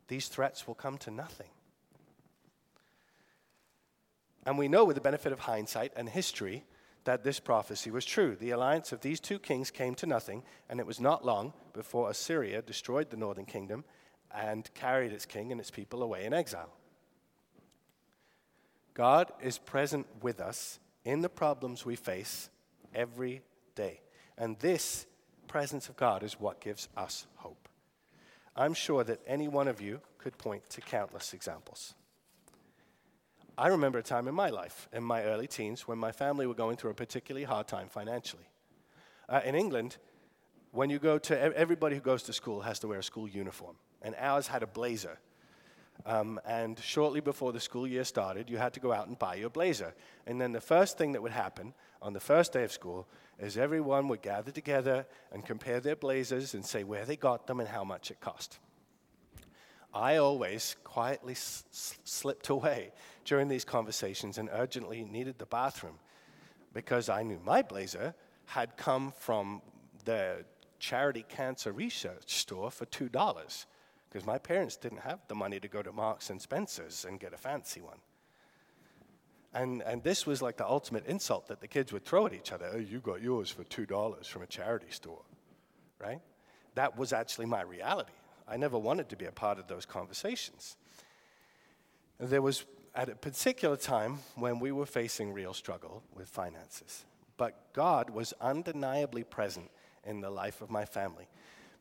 these 0.09 0.27
threats 0.27 0.67
will 0.67 0.75
come 0.75 0.99
to 0.99 1.09
nothing. 1.09 1.49
And 4.45 4.59
we 4.59 4.67
know 4.67 4.85
with 4.85 4.95
the 4.95 5.01
benefit 5.01 5.31
of 5.31 5.39
hindsight 5.39 5.91
and 5.95 6.07
history 6.07 6.65
that 7.05 7.23
this 7.23 7.39
prophecy 7.39 7.89
was 7.89 8.05
true. 8.05 8.35
The 8.35 8.51
alliance 8.51 8.91
of 8.91 9.01
these 9.01 9.19
two 9.19 9.39
kings 9.39 9.71
came 9.71 9.95
to 9.95 10.05
nothing, 10.05 10.43
and 10.69 10.79
it 10.79 10.85
was 10.85 10.99
not 10.99 11.25
long 11.25 11.53
before 11.73 12.11
Assyria 12.11 12.61
destroyed 12.61 13.09
the 13.09 13.17
northern 13.17 13.45
kingdom 13.45 13.85
and 14.33 14.69
carried 14.73 15.11
its 15.11 15.25
king 15.25 15.51
and 15.51 15.59
its 15.59 15.71
people 15.71 16.03
away 16.03 16.25
in 16.25 16.33
exile. 16.33 16.73
God 18.93 19.31
is 19.41 19.57
present 19.57 20.07
with 20.21 20.39
us 20.39 20.79
in 21.05 21.21
the 21.21 21.29
problems 21.29 21.85
we 21.85 21.95
face 21.95 22.49
every 22.93 23.41
day. 23.75 24.01
And 24.37 24.57
this 24.59 25.05
presence 25.47 25.87
of 25.87 25.95
God 25.95 26.23
is 26.23 26.39
what 26.39 26.59
gives 26.59 26.89
us 26.97 27.27
hope. 27.35 27.69
I'm 28.55 28.73
sure 28.73 29.03
that 29.03 29.21
any 29.27 29.47
one 29.47 29.67
of 29.67 29.81
you 29.81 30.01
could 30.17 30.37
point 30.37 30.67
to 30.71 30.81
countless 30.81 31.33
examples. 31.33 31.93
I 33.57 33.69
remember 33.69 33.99
a 33.99 34.03
time 34.03 34.27
in 34.27 34.35
my 34.35 34.49
life, 34.49 34.87
in 34.93 35.03
my 35.03 35.23
early 35.23 35.47
teens, 35.47 35.87
when 35.87 35.97
my 35.97 36.11
family 36.11 36.45
were 36.45 36.53
going 36.53 36.77
through 36.77 36.91
a 36.91 36.95
particularly 36.95 37.45
hard 37.45 37.67
time 37.67 37.89
financially. 37.89 38.49
Uh, 39.29 39.41
in 39.43 39.55
England, 39.55 39.97
when 40.71 40.89
you 40.89 40.99
go 40.99 41.17
to, 41.17 41.57
everybody 41.57 41.95
who 41.95 42.01
goes 42.01 42.23
to 42.23 42.33
school 42.33 42.61
has 42.61 42.79
to 42.79 42.87
wear 42.87 42.99
a 42.99 43.03
school 43.03 43.27
uniform, 43.27 43.75
and 44.01 44.15
ours 44.19 44.47
had 44.47 44.63
a 44.63 44.67
blazer. 44.67 45.19
Um, 46.05 46.39
and 46.45 46.79
shortly 46.79 47.19
before 47.19 47.51
the 47.51 47.59
school 47.59 47.87
year 47.87 48.03
started, 48.03 48.49
you 48.49 48.57
had 48.57 48.73
to 48.73 48.79
go 48.79 48.93
out 48.93 49.07
and 49.07 49.17
buy 49.17 49.35
your 49.35 49.49
blazer. 49.49 49.93
And 50.25 50.39
then 50.39 50.51
the 50.51 50.61
first 50.61 50.97
thing 50.97 51.13
that 51.13 51.21
would 51.21 51.31
happen 51.31 51.73
on 52.01 52.13
the 52.13 52.19
first 52.19 52.53
day 52.53 52.63
of 52.63 52.71
school 52.71 53.07
is 53.39 53.57
everyone 53.57 54.07
would 54.07 54.21
gather 54.21 54.51
together 54.51 55.05
and 55.31 55.45
compare 55.45 55.79
their 55.79 55.95
blazers 55.95 56.53
and 56.53 56.65
say 56.65 56.83
where 56.83 57.05
they 57.05 57.15
got 57.15 57.47
them 57.47 57.59
and 57.59 57.69
how 57.69 57.83
much 57.83 58.11
it 58.11 58.19
cost. 58.19 58.59
I 59.93 60.17
always 60.17 60.75
quietly 60.83 61.33
s- 61.33 61.63
slipped 62.03 62.49
away 62.49 62.91
during 63.25 63.47
these 63.47 63.65
conversations 63.65 64.37
and 64.37 64.49
urgently 64.51 65.03
needed 65.03 65.39
the 65.39 65.45
bathroom 65.45 65.99
because 66.73 67.09
I 67.09 67.23
knew 67.23 67.39
my 67.43 67.61
blazer 67.61 68.13
had 68.45 68.77
come 68.77 69.11
from 69.17 69.61
the 70.05 70.45
charity 70.79 71.25
cancer 71.27 71.71
research 71.71 72.35
store 72.35 72.69
for 72.69 72.85
$2 72.85 73.65
because 74.09 74.25
my 74.25 74.37
parents 74.37 74.77
didn't 74.77 74.99
have 74.99 75.19
the 75.27 75.35
money 75.35 75.59
to 75.59 75.67
go 75.67 75.81
to 75.81 75.91
Marks 75.91 76.29
and 76.29 76.41
Spencer's 76.41 77.05
and 77.05 77.19
get 77.19 77.33
a 77.33 77.37
fancy 77.37 77.81
one. 77.81 77.97
And, 79.53 79.81
and 79.81 80.03
this 80.03 80.25
was 80.25 80.41
like 80.41 80.57
the 80.57 80.67
ultimate 80.67 81.05
insult 81.07 81.47
that 81.47 81.61
the 81.61 81.67
kids 81.67 81.91
would 81.91 82.05
throw 82.05 82.27
at 82.27 82.33
each 82.33 82.51
other. 82.51 82.69
Oh, 82.73 82.77
you 82.77 82.99
got 82.99 83.21
yours 83.21 83.49
for 83.49 83.63
$2 83.63 84.25
from 84.25 84.41
a 84.41 84.47
charity 84.47 84.91
store, 84.91 85.21
right? 85.99 86.21
That 86.75 86.97
was 86.97 87.11
actually 87.11 87.47
my 87.47 87.61
reality. 87.61 88.11
I 88.47 88.57
never 88.57 88.77
wanted 88.77 89.09
to 89.09 89.15
be 89.15 89.25
a 89.25 89.31
part 89.31 89.59
of 89.59 89.67
those 89.67 89.85
conversations. 89.85 90.77
There 92.19 92.41
was 92.41 92.65
at 92.95 93.09
a 93.09 93.15
particular 93.15 93.77
time 93.77 94.19
when 94.35 94.59
we 94.59 94.71
were 94.71 94.85
facing 94.85 95.33
real 95.33 95.53
struggle 95.53 96.03
with 96.15 96.29
finances. 96.29 97.05
But 97.37 97.73
God 97.73 98.09
was 98.09 98.33
undeniably 98.41 99.23
present 99.23 99.69
in 100.03 100.21
the 100.21 100.29
life 100.29 100.61
of 100.61 100.69
my 100.69 100.85
family 100.85 101.27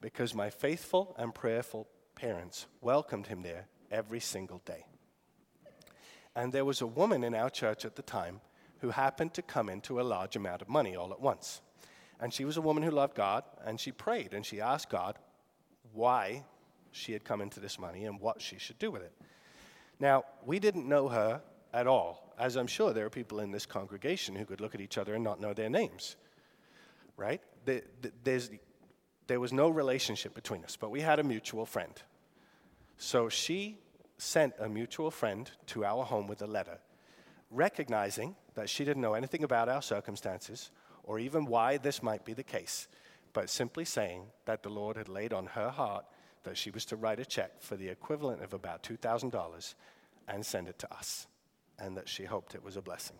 because 0.00 0.35
my 0.35 0.50
faithful 0.50 1.14
and 1.18 1.35
prayerful 1.35 1.88
parents 2.17 2.67
welcomed 2.81 3.29
him 3.29 3.43
there 3.43 3.69
every 3.93 4.21
single 4.21 4.61
day. 4.65 4.85
And 6.35 6.53
there 6.53 6.65
was 6.65 6.81
a 6.81 6.87
woman 6.87 7.23
in 7.23 7.35
our 7.35 7.49
church 7.49 7.85
at 7.85 7.95
the 7.95 8.03
time 8.03 8.41
who 8.81 8.91
happened 8.91 9.33
to 9.35 9.43
come 9.43 9.69
into 9.69 10.01
a 10.01 10.03
large 10.03 10.35
amount 10.35 10.63
of 10.63 10.69
money 10.69 10.97
all 10.97 11.13
at 11.13 11.21
once. 11.21 11.61
And 12.19 12.33
she 12.33 12.45
was 12.45 12.57
a 12.57 12.61
woman 12.63 12.83
who 12.83 12.91
loved 12.91 13.15
God, 13.15 13.45
and 13.65 13.79
she 13.79 13.93
prayed 13.93 14.35
and 14.35 14.45
she 14.45 14.61
asked 14.61 14.91
God 14.91 15.19
why 15.93 16.45
she 16.91 17.13
had 17.13 17.25
come 17.25 17.41
into 17.41 17.61
this 17.61 17.79
money 17.79 18.05
and 18.05 18.21
what 18.21 18.41
she 18.41 18.59
should 18.59 18.79
do 18.79 18.91
with 18.91 19.03
it. 19.03 19.13
Now, 20.01 20.25
we 20.45 20.59
didn't 20.59 20.89
know 20.89 21.09
her 21.09 21.43
at 21.73 21.87
all, 21.87 22.35
as 22.39 22.57
I'm 22.57 22.67
sure 22.67 22.93
there 22.93 23.07
are 23.07 23.11
people 23.11 23.41
in 23.41 23.51
this 23.51 23.67
congregation 23.67 24.35
who 24.35 24.45
could 24.45 24.61
look 24.61 24.75
at 24.75 24.81
each 24.81 24.99
other 24.99 25.15
and 25.15 25.25
not 25.25 25.41
know 25.41 25.53
their 25.53 25.71
names, 25.71 26.17
right? 27.17 27.41
There's, 28.25 28.51
there 29.26 29.40
was 29.40 29.52
no 29.52 29.68
relationship 29.68 30.35
between 30.35 30.64
us, 30.64 30.76
but 30.76 30.90
we 30.90 31.00
had 31.00 31.18
a 31.18 31.25
mutual 31.25 31.66
friend. 31.66 32.02
So 32.97 33.28
she 33.28 33.78
sent 34.18 34.54
a 34.59 34.68
mutual 34.68 35.11
friend 35.11 35.50
to 35.66 35.85
our 35.85 36.04
home 36.04 36.26
with 36.26 36.42
a 36.42 36.47
letter, 36.47 36.78
recognizing 37.50 38.37
that 38.54 38.71
she 38.71 38.85
didn't 38.85 39.02
know 39.02 39.14
anything 39.14 39.45
about 39.45 39.68
our 39.68 39.83
circumstances 39.83 40.71
or 41.04 41.18
even 41.18 41.47
why 41.47 41.76
this 41.76 42.02
might 42.02 42.25
be 42.25 42.33
the 42.33 42.42
case, 42.42 42.88
but 43.33 43.50
simply 43.50 43.85
saying 43.85 44.23
that 44.45 44.62
the 44.62 44.68
Lord 44.68 44.97
had 44.97 45.09
laid 45.09 45.33
on 45.33 45.47
her 45.47 45.71
heart 45.71 46.04
that 46.42 46.56
she 46.56 46.71
was 46.71 46.85
to 46.87 46.97
write 46.97 47.21
a 47.21 47.25
check 47.25 47.61
for 47.61 47.76
the 47.76 47.88
equivalent 47.88 48.42
of 48.42 48.54
about 48.54 48.83
$2,000 48.83 49.75
and 50.28 50.47
send 50.47 50.68
it 50.68 50.78
to 50.78 50.95
us, 50.95 51.26
and 51.78 51.97
that 51.97 52.09
she 52.09 52.25
hoped 52.25 52.54
it 52.54 52.64
was 52.64 52.76
a 52.76 52.83
blessing. 52.83 53.16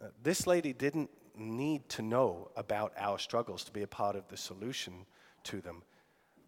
Uh, 0.00 0.06
this 0.22 0.46
lady 0.46 0.72
didn't 0.72 1.10
need 1.40 1.88
to 1.90 2.02
know 2.02 2.50
about 2.56 2.92
our 2.98 3.18
struggles 3.18 3.64
to 3.64 3.72
be 3.72 3.82
a 3.82 3.86
part 3.86 4.14
of 4.14 4.28
the 4.28 4.36
solution 4.36 5.06
to 5.44 5.60
them 5.60 5.82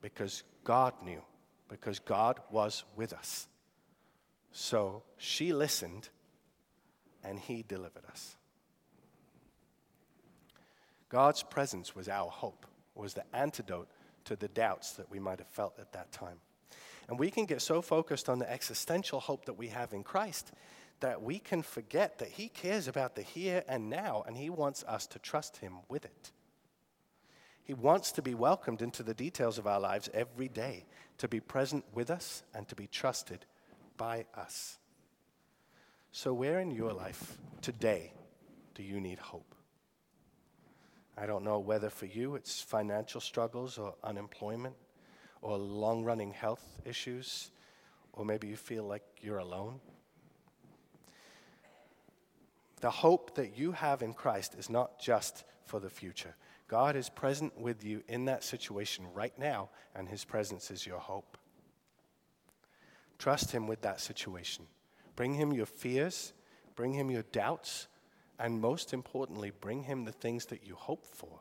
because 0.00 0.42
God 0.64 0.94
knew, 1.04 1.22
because 1.68 1.98
God 1.98 2.40
was 2.50 2.84
with 2.94 3.12
us. 3.12 3.48
So 4.52 5.02
she 5.16 5.52
listened 5.52 6.10
and 7.24 7.38
he 7.38 7.64
delivered 7.66 8.04
us. 8.10 8.36
God's 11.08 11.42
presence 11.42 11.94
was 11.94 12.08
our 12.08 12.30
hope, 12.30 12.66
was 12.94 13.14
the 13.14 13.24
antidote 13.34 13.88
to 14.24 14.36
the 14.36 14.48
doubts 14.48 14.92
that 14.92 15.10
we 15.10 15.18
might 15.18 15.38
have 15.38 15.48
felt 15.48 15.78
at 15.78 15.92
that 15.92 16.12
time. 16.12 16.38
And 17.08 17.18
we 17.18 17.30
can 17.30 17.44
get 17.44 17.60
so 17.60 17.82
focused 17.82 18.28
on 18.28 18.38
the 18.38 18.50
existential 18.50 19.20
hope 19.20 19.46
that 19.46 19.58
we 19.58 19.68
have 19.68 19.92
in 19.92 20.02
Christ 20.02 20.52
that 21.02 21.22
we 21.22 21.38
can 21.38 21.62
forget 21.62 22.18
that 22.18 22.28
He 22.28 22.48
cares 22.48 22.88
about 22.88 23.14
the 23.14 23.22
here 23.22 23.62
and 23.68 23.90
now, 23.90 24.24
and 24.26 24.36
He 24.36 24.48
wants 24.48 24.82
us 24.84 25.06
to 25.08 25.18
trust 25.18 25.58
Him 25.58 25.74
with 25.88 26.04
it. 26.04 26.32
He 27.62 27.74
wants 27.74 28.12
to 28.12 28.22
be 28.22 28.34
welcomed 28.34 28.82
into 28.82 29.02
the 29.02 29.14
details 29.14 29.58
of 29.58 29.66
our 29.66 29.78
lives 29.78 30.08
every 30.14 30.48
day, 30.48 30.86
to 31.18 31.28
be 31.28 31.40
present 31.40 31.84
with 31.92 32.10
us 32.10 32.42
and 32.54 32.66
to 32.68 32.74
be 32.74 32.86
trusted 32.86 33.44
by 33.96 34.26
us. 34.34 34.78
So, 36.10 36.32
where 36.32 36.60
in 36.60 36.70
your 36.70 36.92
life 36.92 37.38
today 37.60 38.12
do 38.74 38.82
you 38.82 39.00
need 39.00 39.18
hope? 39.18 39.54
I 41.16 41.26
don't 41.26 41.44
know 41.44 41.58
whether 41.58 41.90
for 41.90 42.06
you 42.06 42.36
it's 42.36 42.60
financial 42.60 43.20
struggles 43.20 43.76
or 43.76 43.94
unemployment 44.02 44.74
or 45.42 45.58
long 45.58 46.04
running 46.04 46.32
health 46.32 46.64
issues, 46.84 47.50
or 48.12 48.24
maybe 48.24 48.48
you 48.48 48.56
feel 48.56 48.84
like 48.84 49.02
you're 49.20 49.38
alone. 49.38 49.80
The 52.82 52.90
hope 52.90 53.36
that 53.36 53.56
you 53.56 53.72
have 53.72 54.02
in 54.02 54.12
Christ 54.12 54.56
is 54.58 54.68
not 54.68 54.98
just 54.98 55.44
for 55.64 55.78
the 55.78 55.88
future. 55.88 56.34
God 56.66 56.96
is 56.96 57.08
present 57.08 57.56
with 57.56 57.84
you 57.84 58.02
in 58.08 58.24
that 58.24 58.42
situation 58.42 59.06
right 59.14 59.32
now, 59.38 59.70
and 59.94 60.08
His 60.08 60.24
presence 60.24 60.68
is 60.68 60.84
your 60.84 60.98
hope. 60.98 61.38
Trust 63.18 63.52
Him 63.52 63.68
with 63.68 63.82
that 63.82 64.00
situation. 64.00 64.66
Bring 65.14 65.34
Him 65.34 65.52
your 65.52 65.66
fears, 65.66 66.32
bring 66.74 66.92
Him 66.92 67.08
your 67.08 67.22
doubts, 67.22 67.86
and 68.40 68.60
most 68.60 68.92
importantly, 68.92 69.52
bring 69.60 69.84
Him 69.84 70.04
the 70.04 70.10
things 70.10 70.46
that 70.46 70.66
you 70.66 70.74
hope 70.74 71.06
for. 71.06 71.38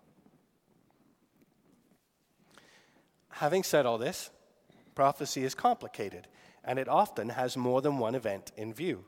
Having 3.29 3.63
said 3.63 3.87
all 3.87 3.97
this, 3.97 4.29
prophecy 4.93 5.43
is 5.43 5.55
complicated, 5.55 6.27
and 6.63 6.77
it 6.77 6.87
often 6.87 7.29
has 7.29 7.57
more 7.57 7.81
than 7.81 7.97
one 7.97 8.13
event 8.13 8.51
in 8.55 8.75
view 8.75 9.05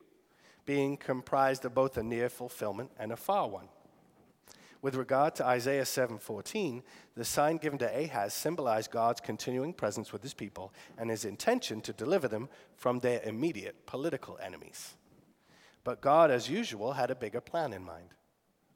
being 0.66 0.98
comprised 0.98 1.66
of 1.66 1.74
both 1.74 1.98
a 1.98 2.04
near 2.04 2.30
fulfillment 2.30 2.92
and 2.98 3.12
a 3.12 3.18
far 3.18 3.48
one. 3.48 3.70
With 4.82 4.96
regard 4.96 5.34
to 5.36 5.46
Isaiah 5.46 5.86
7:14, 5.86 6.84
the 7.16 7.24
sign 7.24 7.56
given 7.56 7.80
to 7.80 8.04
Ahaz 8.04 8.34
symbolized 8.34 8.92
God's 8.92 9.22
continuing 9.22 9.74
presence 9.74 10.12
with 10.12 10.22
his 10.22 10.34
people 10.34 10.74
and 10.98 11.10
his 11.10 11.24
intention 11.24 11.80
to 11.82 11.94
deliver 11.94 12.28
them 12.28 12.50
from 12.76 13.00
their 13.00 13.22
immediate 13.22 13.86
political 13.86 14.38
enemies. 14.40 14.96
But 15.86 16.02
God, 16.02 16.32
as 16.32 16.50
usual, 16.50 16.94
had 16.94 17.12
a 17.12 17.16
bigger 17.16 17.40
plan 17.40 17.72
in 17.72 17.84
mind. 17.84 18.14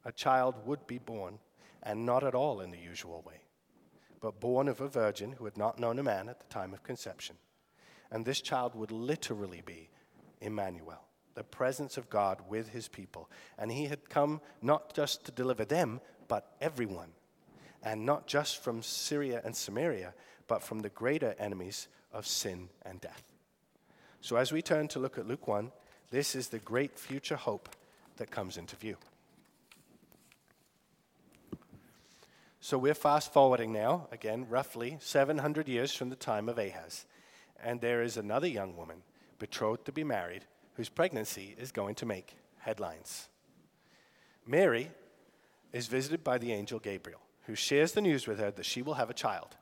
A 0.04 0.12
child 0.12 0.66
would 0.66 0.86
be 0.86 0.98
born, 0.98 1.40
and 1.82 2.06
not 2.06 2.24
at 2.24 2.34
all 2.34 2.62
in 2.62 2.70
the 2.70 2.78
usual 2.78 3.20
way, 3.22 3.42
but 4.20 4.40
born 4.40 4.68
of 4.68 4.80
a 4.80 4.88
virgin 4.88 5.32
who 5.32 5.44
had 5.44 5.58
not 5.58 5.78
known 5.78 5.98
a 5.98 6.02
man 6.02 6.30
at 6.30 6.40
the 6.40 6.46
time 6.46 6.72
of 6.72 6.82
conception. 6.82 7.36
And 8.10 8.24
this 8.24 8.40
child 8.40 8.74
would 8.74 8.90
literally 8.90 9.60
be 9.60 9.90
Emmanuel 10.40 11.07
the 11.38 11.44
presence 11.44 11.96
of 11.96 12.10
God 12.10 12.40
with 12.48 12.70
his 12.70 12.88
people. 12.88 13.30
And 13.56 13.70
he 13.70 13.84
had 13.84 14.10
come 14.10 14.40
not 14.60 14.92
just 14.92 15.24
to 15.24 15.30
deliver 15.30 15.64
them, 15.64 16.00
but 16.26 16.56
everyone. 16.60 17.12
And 17.80 18.04
not 18.04 18.26
just 18.26 18.60
from 18.60 18.82
Syria 18.82 19.40
and 19.44 19.54
Samaria, 19.54 20.14
but 20.48 20.64
from 20.64 20.80
the 20.80 20.88
greater 20.88 21.36
enemies 21.38 21.86
of 22.12 22.26
sin 22.26 22.70
and 22.84 23.00
death. 23.00 23.22
So 24.20 24.34
as 24.34 24.50
we 24.50 24.62
turn 24.62 24.88
to 24.88 24.98
look 24.98 25.16
at 25.16 25.28
Luke 25.28 25.46
1, 25.46 25.70
this 26.10 26.34
is 26.34 26.48
the 26.48 26.58
great 26.58 26.98
future 26.98 27.36
hope 27.36 27.68
that 28.16 28.32
comes 28.32 28.56
into 28.56 28.74
view. 28.74 28.96
So 32.58 32.78
we're 32.78 32.94
fast 32.94 33.32
forwarding 33.32 33.72
now, 33.72 34.08
again, 34.10 34.46
roughly 34.48 34.96
700 34.98 35.68
years 35.68 35.94
from 35.94 36.10
the 36.10 36.16
time 36.16 36.48
of 36.48 36.58
Ahaz. 36.58 37.06
And 37.62 37.80
there 37.80 38.02
is 38.02 38.16
another 38.16 38.48
young 38.48 38.76
woman 38.76 39.04
betrothed 39.38 39.84
to 39.84 39.92
be 39.92 40.02
married 40.02 40.44
whose 40.78 40.88
pregnancy 40.88 41.56
is 41.58 41.72
going 41.72 41.96
to 41.96 42.06
make 42.06 42.36
headlines. 42.58 43.28
Mary 44.46 44.88
is 45.72 45.88
visited 45.88 46.22
by 46.22 46.38
the 46.38 46.52
angel 46.52 46.78
Gabriel, 46.78 47.20
who 47.46 47.56
shares 47.56 47.90
the 47.92 48.00
news 48.00 48.28
with 48.28 48.38
her 48.38 48.52
that 48.52 48.64
she 48.64 48.80
will 48.80 48.94
have 48.94 49.10
a 49.10 49.14
child, 49.14 49.56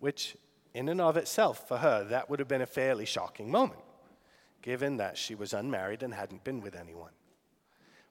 which, 0.00 0.36
in 0.74 0.90
and 0.90 1.00
of 1.00 1.16
itself, 1.16 1.66
for 1.66 1.78
her, 1.78 2.04
that 2.04 2.28
would 2.28 2.38
have 2.40 2.46
been 2.46 2.60
a 2.60 2.66
fairly 2.66 3.06
shocking 3.06 3.50
moment, 3.50 3.80
given 4.60 4.98
that 4.98 5.16
she 5.16 5.34
was 5.34 5.54
unmarried 5.54 6.02
and 6.02 6.12
hadn't 6.12 6.44
been 6.44 6.60
with 6.60 6.76
anyone. 6.76 7.12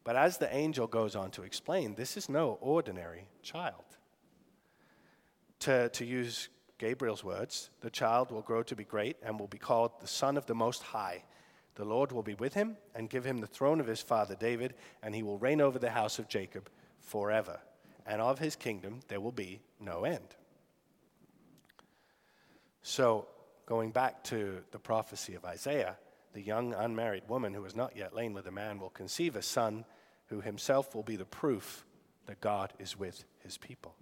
But 0.03 0.15
as 0.15 0.39
the 0.39 0.51
angel 0.51 0.87
goes 0.87 1.15
on 1.15 1.29
to 1.31 1.43
explain, 1.43 1.93
this 1.93 2.17
is 2.17 2.29
no 2.29 2.57
ordinary 2.61 3.27
child. 3.43 3.85
To, 5.59 5.89
to 5.89 6.03
use 6.03 6.49
Gabriel's 6.79 7.23
words, 7.23 7.69
the 7.81 7.91
child 7.91 8.31
will 8.31 8.41
grow 8.41 8.63
to 8.63 8.75
be 8.75 8.85
great 8.85 9.17
and 9.21 9.39
will 9.39 9.47
be 9.47 9.59
called 9.59 9.91
the 10.01 10.07
Son 10.07 10.35
of 10.35 10.47
the 10.47 10.55
Most 10.55 10.81
High. 10.81 11.25
The 11.79 11.85
Lord 11.85 12.11
will 12.11 12.23
be 12.23 12.33
with 12.33 12.55
him 12.55 12.75
and 12.93 13.09
give 13.09 13.23
him 13.23 13.37
the 13.37 13.47
throne 13.47 13.79
of 13.79 13.87
his 13.87 14.01
father 14.01 14.35
David, 14.35 14.73
and 15.01 15.15
he 15.15 15.23
will 15.23 15.37
reign 15.37 15.61
over 15.61 15.79
the 15.79 15.89
house 15.89 16.19
of 16.19 16.27
Jacob 16.27 16.69
forever. 16.99 17.57
And 18.05 18.21
of 18.21 18.37
his 18.37 18.57
kingdom 18.57 18.99
there 19.07 19.21
will 19.21 19.31
be 19.31 19.61
no 19.79 20.03
end. 20.03 20.35
So, 22.81 23.29
going 23.65 23.91
back 23.91 24.25
to 24.25 24.61
the 24.71 24.77
prophecy 24.77 25.35
of 25.35 25.45
Isaiah, 25.45 25.95
the 26.33 26.41
young 26.41 26.73
unmarried 26.73 27.29
woman 27.29 27.53
who 27.53 27.63
has 27.63 27.77
not 27.77 27.95
yet 27.95 28.13
lain 28.13 28.33
with 28.33 28.47
a 28.47 28.51
man 28.51 28.77
will 28.77 28.89
conceive 28.89 29.37
a 29.37 29.41
son 29.41 29.85
who 30.25 30.41
himself 30.41 30.93
will 30.93 31.03
be 31.03 31.15
the 31.15 31.23
proof 31.23 31.85
that 32.25 32.41
God 32.41 32.73
is 32.77 32.99
with 32.99 33.23
his 33.37 33.57
people. 33.57 33.95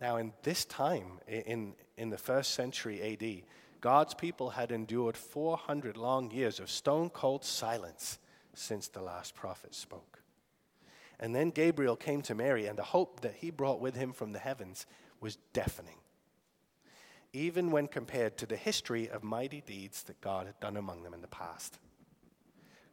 Now, 0.00 0.16
in 0.16 0.32
this 0.42 0.64
time, 0.64 1.20
in, 1.28 1.74
in 1.96 2.10
the 2.10 2.18
first 2.18 2.54
century 2.54 3.00
AD, 3.12 3.44
God's 3.80 4.14
people 4.14 4.50
had 4.50 4.72
endured 4.72 5.16
400 5.16 5.96
long 5.96 6.30
years 6.30 6.58
of 6.58 6.70
stone 6.70 7.10
cold 7.10 7.44
silence 7.44 8.18
since 8.54 8.88
the 8.88 9.00
last 9.00 9.34
prophet 9.34 9.74
spoke. 9.74 10.22
And 11.20 11.34
then 11.34 11.50
Gabriel 11.50 11.96
came 11.96 12.22
to 12.22 12.34
Mary, 12.34 12.66
and 12.66 12.78
the 12.78 12.82
hope 12.82 13.20
that 13.20 13.36
he 13.36 13.50
brought 13.50 13.80
with 13.80 13.96
him 13.96 14.12
from 14.12 14.32
the 14.32 14.38
heavens 14.38 14.86
was 15.20 15.38
deafening, 15.52 15.98
even 17.32 17.70
when 17.70 17.88
compared 17.88 18.36
to 18.38 18.46
the 18.46 18.56
history 18.56 19.08
of 19.08 19.24
mighty 19.24 19.60
deeds 19.60 20.02
that 20.04 20.20
God 20.20 20.46
had 20.46 20.60
done 20.60 20.76
among 20.76 21.02
them 21.02 21.14
in 21.14 21.20
the 21.20 21.28
past. 21.28 21.78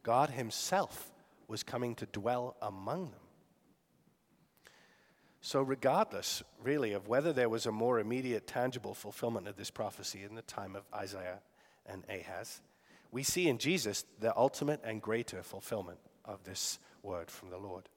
God 0.02 0.30
himself 0.30 1.12
was 1.48 1.62
coming 1.62 1.94
to 1.96 2.06
dwell 2.06 2.56
among 2.60 3.10
them. 3.10 3.25
So, 5.46 5.62
regardless, 5.62 6.42
really, 6.60 6.92
of 6.92 7.06
whether 7.06 7.32
there 7.32 7.48
was 7.48 7.66
a 7.66 7.70
more 7.70 8.00
immediate, 8.00 8.48
tangible 8.48 8.94
fulfillment 8.94 9.46
of 9.46 9.54
this 9.54 9.70
prophecy 9.70 10.24
in 10.24 10.34
the 10.34 10.42
time 10.42 10.74
of 10.74 10.82
Isaiah 10.92 11.38
and 11.86 12.02
Ahaz, 12.10 12.60
we 13.12 13.22
see 13.22 13.46
in 13.46 13.58
Jesus 13.58 14.04
the 14.18 14.36
ultimate 14.36 14.80
and 14.82 15.00
greater 15.00 15.44
fulfillment 15.44 16.00
of 16.24 16.42
this 16.42 16.80
word 17.04 17.30
from 17.30 17.50
the 17.50 17.58
Lord. 17.58 17.88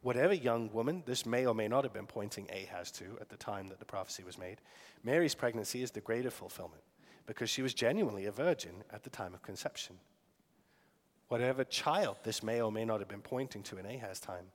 Whatever 0.00 0.32
young 0.32 0.72
woman 0.72 1.02
this 1.04 1.26
may 1.26 1.44
or 1.44 1.54
may 1.54 1.68
not 1.68 1.84
have 1.84 1.92
been 1.92 2.06
pointing 2.06 2.48
Ahaz 2.48 2.90
to 2.92 3.18
at 3.20 3.28
the 3.28 3.36
time 3.36 3.66
that 3.68 3.78
the 3.78 3.84
prophecy 3.84 4.24
was 4.24 4.38
made, 4.38 4.62
Mary's 5.04 5.34
pregnancy 5.34 5.82
is 5.82 5.90
the 5.90 6.00
greater 6.00 6.30
fulfillment 6.30 6.84
because 7.26 7.50
she 7.50 7.60
was 7.60 7.74
genuinely 7.74 8.24
a 8.24 8.32
virgin 8.32 8.82
at 8.90 9.02
the 9.02 9.10
time 9.10 9.34
of 9.34 9.42
conception. 9.42 9.96
Whatever 11.28 11.64
child 11.64 12.16
this 12.24 12.42
may 12.42 12.62
or 12.62 12.72
may 12.72 12.86
not 12.86 13.00
have 13.00 13.08
been 13.08 13.20
pointing 13.20 13.62
to 13.64 13.76
in 13.76 13.84
Ahaz's 13.84 14.20
time, 14.20 14.46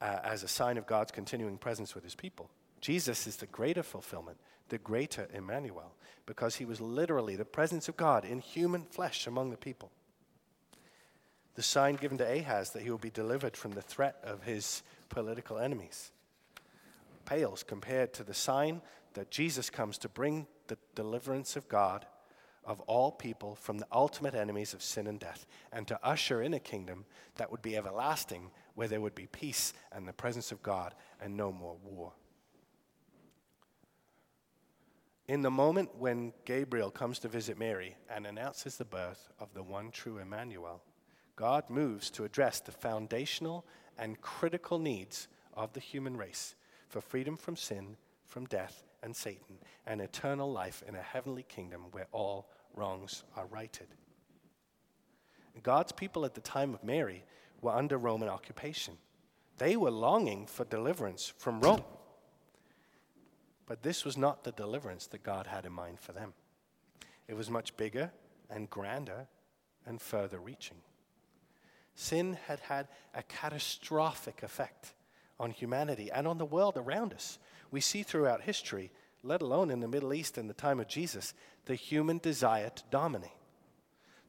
uh, 0.00 0.18
as 0.24 0.42
a 0.42 0.48
sign 0.48 0.78
of 0.78 0.86
God's 0.86 1.12
continuing 1.12 1.58
presence 1.58 1.94
with 1.94 2.04
his 2.04 2.14
people. 2.14 2.50
Jesus 2.80 3.26
is 3.26 3.36
the 3.36 3.46
greater 3.46 3.82
fulfillment, 3.82 4.38
the 4.68 4.78
greater 4.78 5.28
Emmanuel, 5.34 5.92
because 6.26 6.56
he 6.56 6.64
was 6.64 6.80
literally 6.80 7.36
the 7.36 7.44
presence 7.44 7.88
of 7.88 7.96
God 7.96 8.24
in 8.24 8.38
human 8.38 8.84
flesh 8.84 9.26
among 9.26 9.50
the 9.50 9.56
people. 9.56 9.90
The 11.54 11.62
sign 11.62 11.96
given 11.96 12.18
to 12.18 12.38
Ahaz 12.38 12.70
that 12.70 12.82
he 12.82 12.90
will 12.90 12.98
be 12.98 13.10
delivered 13.10 13.56
from 13.56 13.72
the 13.72 13.82
threat 13.82 14.16
of 14.22 14.44
his 14.44 14.82
political 15.08 15.58
enemies 15.58 16.12
pales 17.30 17.62
compared 17.62 18.12
to 18.12 18.24
the 18.24 18.34
sign 18.34 18.82
that 19.14 19.30
Jesus 19.30 19.70
comes 19.70 19.98
to 19.98 20.08
bring 20.08 20.48
the 20.66 20.76
deliverance 20.96 21.54
of 21.54 21.68
God 21.68 22.04
of 22.64 22.80
all 22.80 23.12
people 23.12 23.54
from 23.54 23.78
the 23.78 23.86
ultimate 23.92 24.34
enemies 24.34 24.74
of 24.74 24.82
sin 24.82 25.06
and 25.06 25.18
death, 25.18 25.46
and 25.72 25.86
to 25.86 25.98
usher 26.02 26.42
in 26.42 26.54
a 26.54 26.60
kingdom 26.60 27.04
that 27.36 27.50
would 27.50 27.62
be 27.62 27.76
everlasting, 27.76 28.50
where 28.80 28.88
there 28.88 29.02
would 29.02 29.14
be 29.14 29.26
peace 29.26 29.74
and 29.92 30.08
the 30.08 30.12
presence 30.14 30.52
of 30.52 30.62
God 30.62 30.94
and 31.20 31.36
no 31.36 31.52
more 31.52 31.76
war. 31.84 32.14
In 35.28 35.42
the 35.42 35.50
moment 35.50 35.94
when 35.98 36.32
Gabriel 36.46 36.90
comes 36.90 37.18
to 37.18 37.28
visit 37.28 37.58
Mary 37.58 37.94
and 38.08 38.26
announces 38.26 38.78
the 38.78 38.86
birth 38.86 39.28
of 39.38 39.52
the 39.52 39.62
one 39.62 39.90
true 39.90 40.16
Emmanuel, 40.16 40.82
God 41.36 41.68
moves 41.68 42.08
to 42.12 42.24
address 42.24 42.60
the 42.60 42.72
foundational 42.72 43.66
and 43.98 44.18
critical 44.22 44.78
needs 44.78 45.28
of 45.52 45.74
the 45.74 45.80
human 45.80 46.16
race 46.16 46.54
for 46.88 47.02
freedom 47.02 47.36
from 47.36 47.56
sin, 47.56 47.98
from 48.24 48.46
death, 48.46 48.86
and 49.02 49.14
Satan, 49.14 49.58
and 49.86 50.00
eternal 50.00 50.50
life 50.50 50.82
in 50.88 50.94
a 50.94 51.02
heavenly 51.02 51.42
kingdom 51.42 51.88
where 51.92 52.06
all 52.12 52.48
wrongs 52.74 53.24
are 53.36 53.44
righted. 53.44 53.88
God's 55.62 55.92
people 55.92 56.24
at 56.24 56.34
the 56.34 56.40
time 56.40 56.72
of 56.72 56.82
Mary 56.82 57.24
were 57.60 57.72
under 57.72 57.98
Roman 57.98 58.28
occupation. 58.28 58.96
They 59.58 59.76
were 59.76 59.90
longing 59.90 60.46
for 60.46 60.64
deliverance 60.64 61.32
from 61.36 61.60
Rome. 61.60 61.84
But 63.66 63.82
this 63.82 64.04
was 64.04 64.16
not 64.16 64.42
the 64.42 64.52
deliverance 64.52 65.06
that 65.08 65.22
God 65.22 65.46
had 65.46 65.64
in 65.66 65.72
mind 65.72 66.00
for 66.00 66.12
them. 66.12 66.32
It 67.28 67.34
was 67.34 67.50
much 67.50 67.76
bigger 67.76 68.10
and 68.48 68.68
grander 68.68 69.28
and 69.86 70.00
further 70.00 70.40
reaching. 70.40 70.78
Sin 71.94 72.38
had 72.46 72.60
had 72.60 72.88
a 73.14 73.22
catastrophic 73.22 74.42
effect 74.42 74.94
on 75.38 75.50
humanity 75.50 76.10
and 76.10 76.26
on 76.26 76.38
the 76.38 76.44
world 76.44 76.76
around 76.76 77.12
us. 77.12 77.38
We 77.70 77.80
see 77.80 78.02
throughout 78.02 78.42
history, 78.42 78.90
let 79.22 79.42
alone 79.42 79.70
in 79.70 79.80
the 79.80 79.88
Middle 79.88 80.12
East 80.12 80.38
in 80.38 80.48
the 80.48 80.54
time 80.54 80.80
of 80.80 80.88
Jesus, 80.88 81.34
the 81.66 81.74
human 81.74 82.18
desire 82.18 82.70
to 82.70 82.82
dominate. 82.90 83.30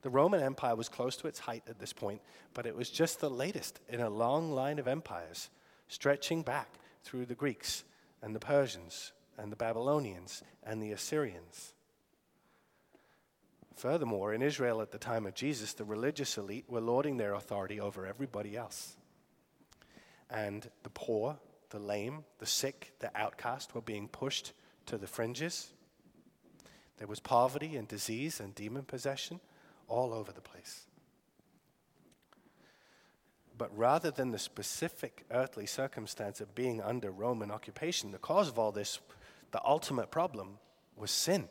The 0.01 0.09
Roman 0.09 0.41
Empire 0.41 0.75
was 0.75 0.89
close 0.89 1.15
to 1.17 1.27
its 1.27 1.39
height 1.39 1.63
at 1.67 1.79
this 1.79 1.93
point, 1.93 2.21
but 2.53 2.65
it 2.65 2.75
was 2.75 2.89
just 2.89 3.19
the 3.19 3.29
latest 3.29 3.79
in 3.87 4.01
a 4.01 4.09
long 4.09 4.51
line 4.51 4.79
of 4.79 4.87
empires 4.87 5.49
stretching 5.87 6.41
back 6.41 6.69
through 7.03 7.25
the 7.25 7.35
Greeks 7.35 7.83
and 8.21 8.35
the 8.35 8.39
Persians 8.39 9.11
and 9.37 9.51
the 9.51 9.57
Babylonians 9.57 10.43
and 10.63 10.81
the 10.81 10.91
Assyrians. 10.91 11.73
Furthermore, 13.75 14.33
in 14.33 14.41
Israel 14.41 14.81
at 14.81 14.91
the 14.91 14.97
time 14.97 15.25
of 15.25 15.33
Jesus, 15.33 15.73
the 15.73 15.83
religious 15.83 16.37
elite 16.37 16.65
were 16.67 16.81
lording 16.81 17.17
their 17.17 17.33
authority 17.33 17.79
over 17.79 18.05
everybody 18.05 18.55
else. 18.55 18.95
And 20.29 20.69
the 20.83 20.89
poor, 20.89 21.37
the 21.69 21.79
lame, 21.79 22.23
the 22.39 22.45
sick, 22.45 22.93
the 22.99 23.11
outcast 23.15 23.73
were 23.73 23.81
being 23.81 24.07
pushed 24.07 24.53
to 24.87 24.97
the 24.97 25.07
fringes. 25.07 25.71
There 26.97 27.07
was 27.07 27.19
poverty 27.19 27.75
and 27.75 27.87
disease 27.87 28.39
and 28.39 28.53
demon 28.53 28.83
possession 28.83 29.39
all 29.91 30.13
over 30.13 30.31
the 30.31 30.41
place. 30.41 30.85
But 33.57 33.77
rather 33.77 34.09
than 34.09 34.31
the 34.31 34.39
specific 34.39 35.25
earthly 35.29 35.65
circumstance 35.65 36.41
of 36.41 36.55
being 36.55 36.81
under 36.81 37.11
Roman 37.11 37.51
occupation, 37.51 38.11
the 38.11 38.17
cause 38.17 38.47
of 38.47 38.57
all 38.57 38.71
this, 38.71 38.99
the 39.51 39.61
ultimate 39.63 40.09
problem, 40.09 40.57
was 40.95 41.11
sin. 41.11 41.47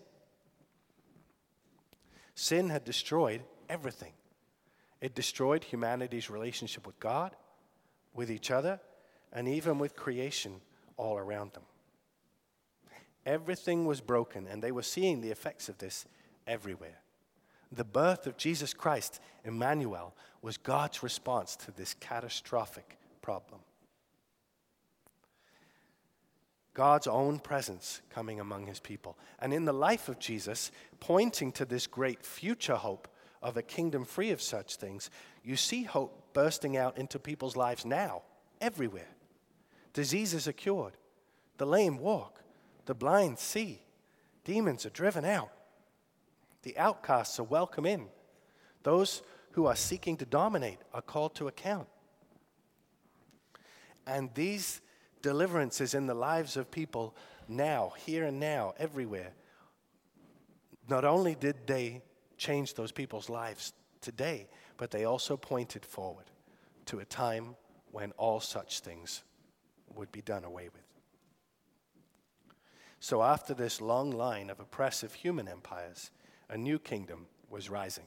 Sin 2.35 2.71
had 2.71 2.85
destroyed 2.85 3.43
everything. 3.69 4.15
It 5.01 5.15
destroyed 5.15 5.63
humanity's 5.63 6.31
relationship 6.31 6.87
with 6.87 6.99
God, 6.99 7.37
with 8.15 8.31
each 8.31 8.51
other, 8.51 8.81
and 9.33 9.47
even 9.47 9.79
with 9.79 9.95
creation 9.95 10.61
all 10.97 11.17
around 11.17 11.53
them. 11.53 11.63
Everything 13.27 13.85
was 13.85 14.01
broken, 14.01 14.47
and 14.47 14.63
they 14.63 14.73
were 14.73 14.83
seeing 14.83 15.21
the 15.21 15.31
effects 15.31 15.69
of 15.69 15.79
this 15.79 16.07
everywhere. 16.47 17.03
The 17.73 17.85
birth 17.85 18.27
of 18.27 18.37
Jesus 18.37 18.75
Christ, 18.75 19.21
Emmanuel, 19.45 20.15
was 20.43 20.57
God's 20.57 21.03
response 21.03 21.57
to 21.57 21.71
this 21.71 21.95
catastrophic 21.95 22.99
problem. 23.23 23.61
God's 26.75 27.07
own 27.07 27.39
presence 27.39 28.01
coming 28.11 28.41
among 28.41 28.67
his 28.67 28.81
people. 28.81 29.19
And 29.41 29.53
in 29.53 29.65
the 29.65 29.73
life 29.73 30.09
of 30.09 30.19
Jesus, 30.19 30.71
pointing 30.99 31.53
to 31.53 31.65
this 31.65 31.87
great 31.87 32.25
future 32.25 32.77
hope 32.77 33.09
of 33.43 33.57
a 33.57 33.63
kingdom 33.63 34.05
free 34.05 34.31
of 34.31 34.41
such 34.41 34.77
things, 34.77 35.11
you 35.45 35.57
see 35.57 35.83
hope 35.83 36.33
bursting 36.33 36.77
out 36.77 36.97
into 36.97 37.19
people's 37.19 37.57
lives 37.57 37.85
now, 37.85 38.23
everywhere. 38.61 39.09
Diseases 39.93 40.47
are 40.47 40.53
cured, 40.53 40.97
the 41.59 41.67
lame 41.67 41.99
walk, 41.99 42.41
the 42.87 42.95
blind 42.95 43.39
see, 43.39 43.83
demons 44.45 44.87
are 44.87 44.91
driven 44.91 45.25
out. 45.25 45.51
The 46.63 46.77
outcasts 46.77 47.39
are 47.39 47.45
welcome 47.45 47.87
in. 47.87 48.07
Those 48.83 49.23
who 49.53 49.67
are 49.67 49.77
seeking 49.77 50.17
to 50.19 50.27
dominate 50.27 50.79
are 50.93 51.03
called 51.03 51.35
to 51.37 51.49
account. 51.49 51.89
And 54.07 54.31
these 54.35 54.81
deliverances 55.23 55.95
in 55.95 56.07
the 56.07 56.15
lives 56.15 56.57
of 56.57 56.71
people 56.71 57.17
now, 57.49 57.93
here 57.97 58.25
and 58.25 58.39
now, 58.39 58.75
everywhere, 58.79 59.33
not 60.89 61.05
only 61.05 61.35
did 61.35 61.67
they 61.67 62.03
change 62.37 62.75
those 62.75 62.93
people's 62.93 63.29
lives 63.29 63.73
today, 64.01 64.49
but 64.77 64.91
they 64.91 65.05
also 65.05 65.37
pointed 65.37 65.85
forward 65.85 66.31
to 66.87 67.01
a 67.01 67.05
time 67.05 67.57
when 67.93 68.13
all 68.13 68.41
such 68.41 68.81
things 68.81 69.23
would 69.95 70.11
be 70.13 70.23
done 70.23 70.45
away 70.45 70.69
with. 70.73 70.83
So, 72.99 73.23
after 73.23 73.55
this 73.55 73.81
long 73.81 74.11
line 74.11 74.51
of 74.51 74.61
oppressive 74.61 75.15
human 75.15 75.49
empires, 75.49 76.11
a 76.51 76.59
new 76.59 76.79
kingdom 76.79 77.27
was 77.49 77.71
rising, 77.71 78.07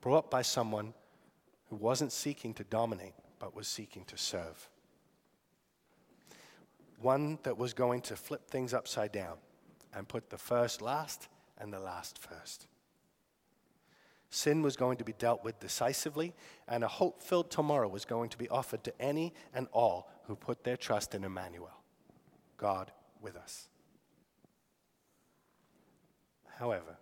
brought 0.00 0.30
by 0.30 0.42
someone 0.42 0.94
who 1.68 1.76
wasn't 1.76 2.10
seeking 2.10 2.54
to 2.54 2.64
dominate, 2.64 3.14
but 3.38 3.54
was 3.54 3.68
seeking 3.68 4.04
to 4.06 4.16
serve. 4.16 4.68
One 7.00 7.38
that 7.42 7.58
was 7.58 7.74
going 7.74 8.00
to 8.02 8.16
flip 8.16 8.48
things 8.48 8.72
upside 8.72 9.12
down 9.12 9.36
and 9.94 10.08
put 10.08 10.30
the 10.30 10.38
first 10.38 10.80
last 10.80 11.28
and 11.58 11.72
the 11.72 11.80
last 11.80 12.18
first. 12.18 12.66
Sin 14.30 14.62
was 14.62 14.76
going 14.76 14.96
to 14.96 15.04
be 15.04 15.12
dealt 15.12 15.44
with 15.44 15.60
decisively, 15.60 16.32
and 16.66 16.82
a 16.82 16.88
hope 16.88 17.22
filled 17.22 17.50
tomorrow 17.50 17.86
was 17.86 18.06
going 18.06 18.30
to 18.30 18.38
be 18.38 18.48
offered 18.48 18.82
to 18.84 19.02
any 19.02 19.34
and 19.52 19.66
all 19.72 20.10
who 20.24 20.34
put 20.34 20.64
their 20.64 20.76
trust 20.76 21.14
in 21.14 21.22
Emmanuel, 21.22 21.82
God 22.56 22.92
with 23.20 23.36
us. 23.36 23.68
However, 26.58 26.96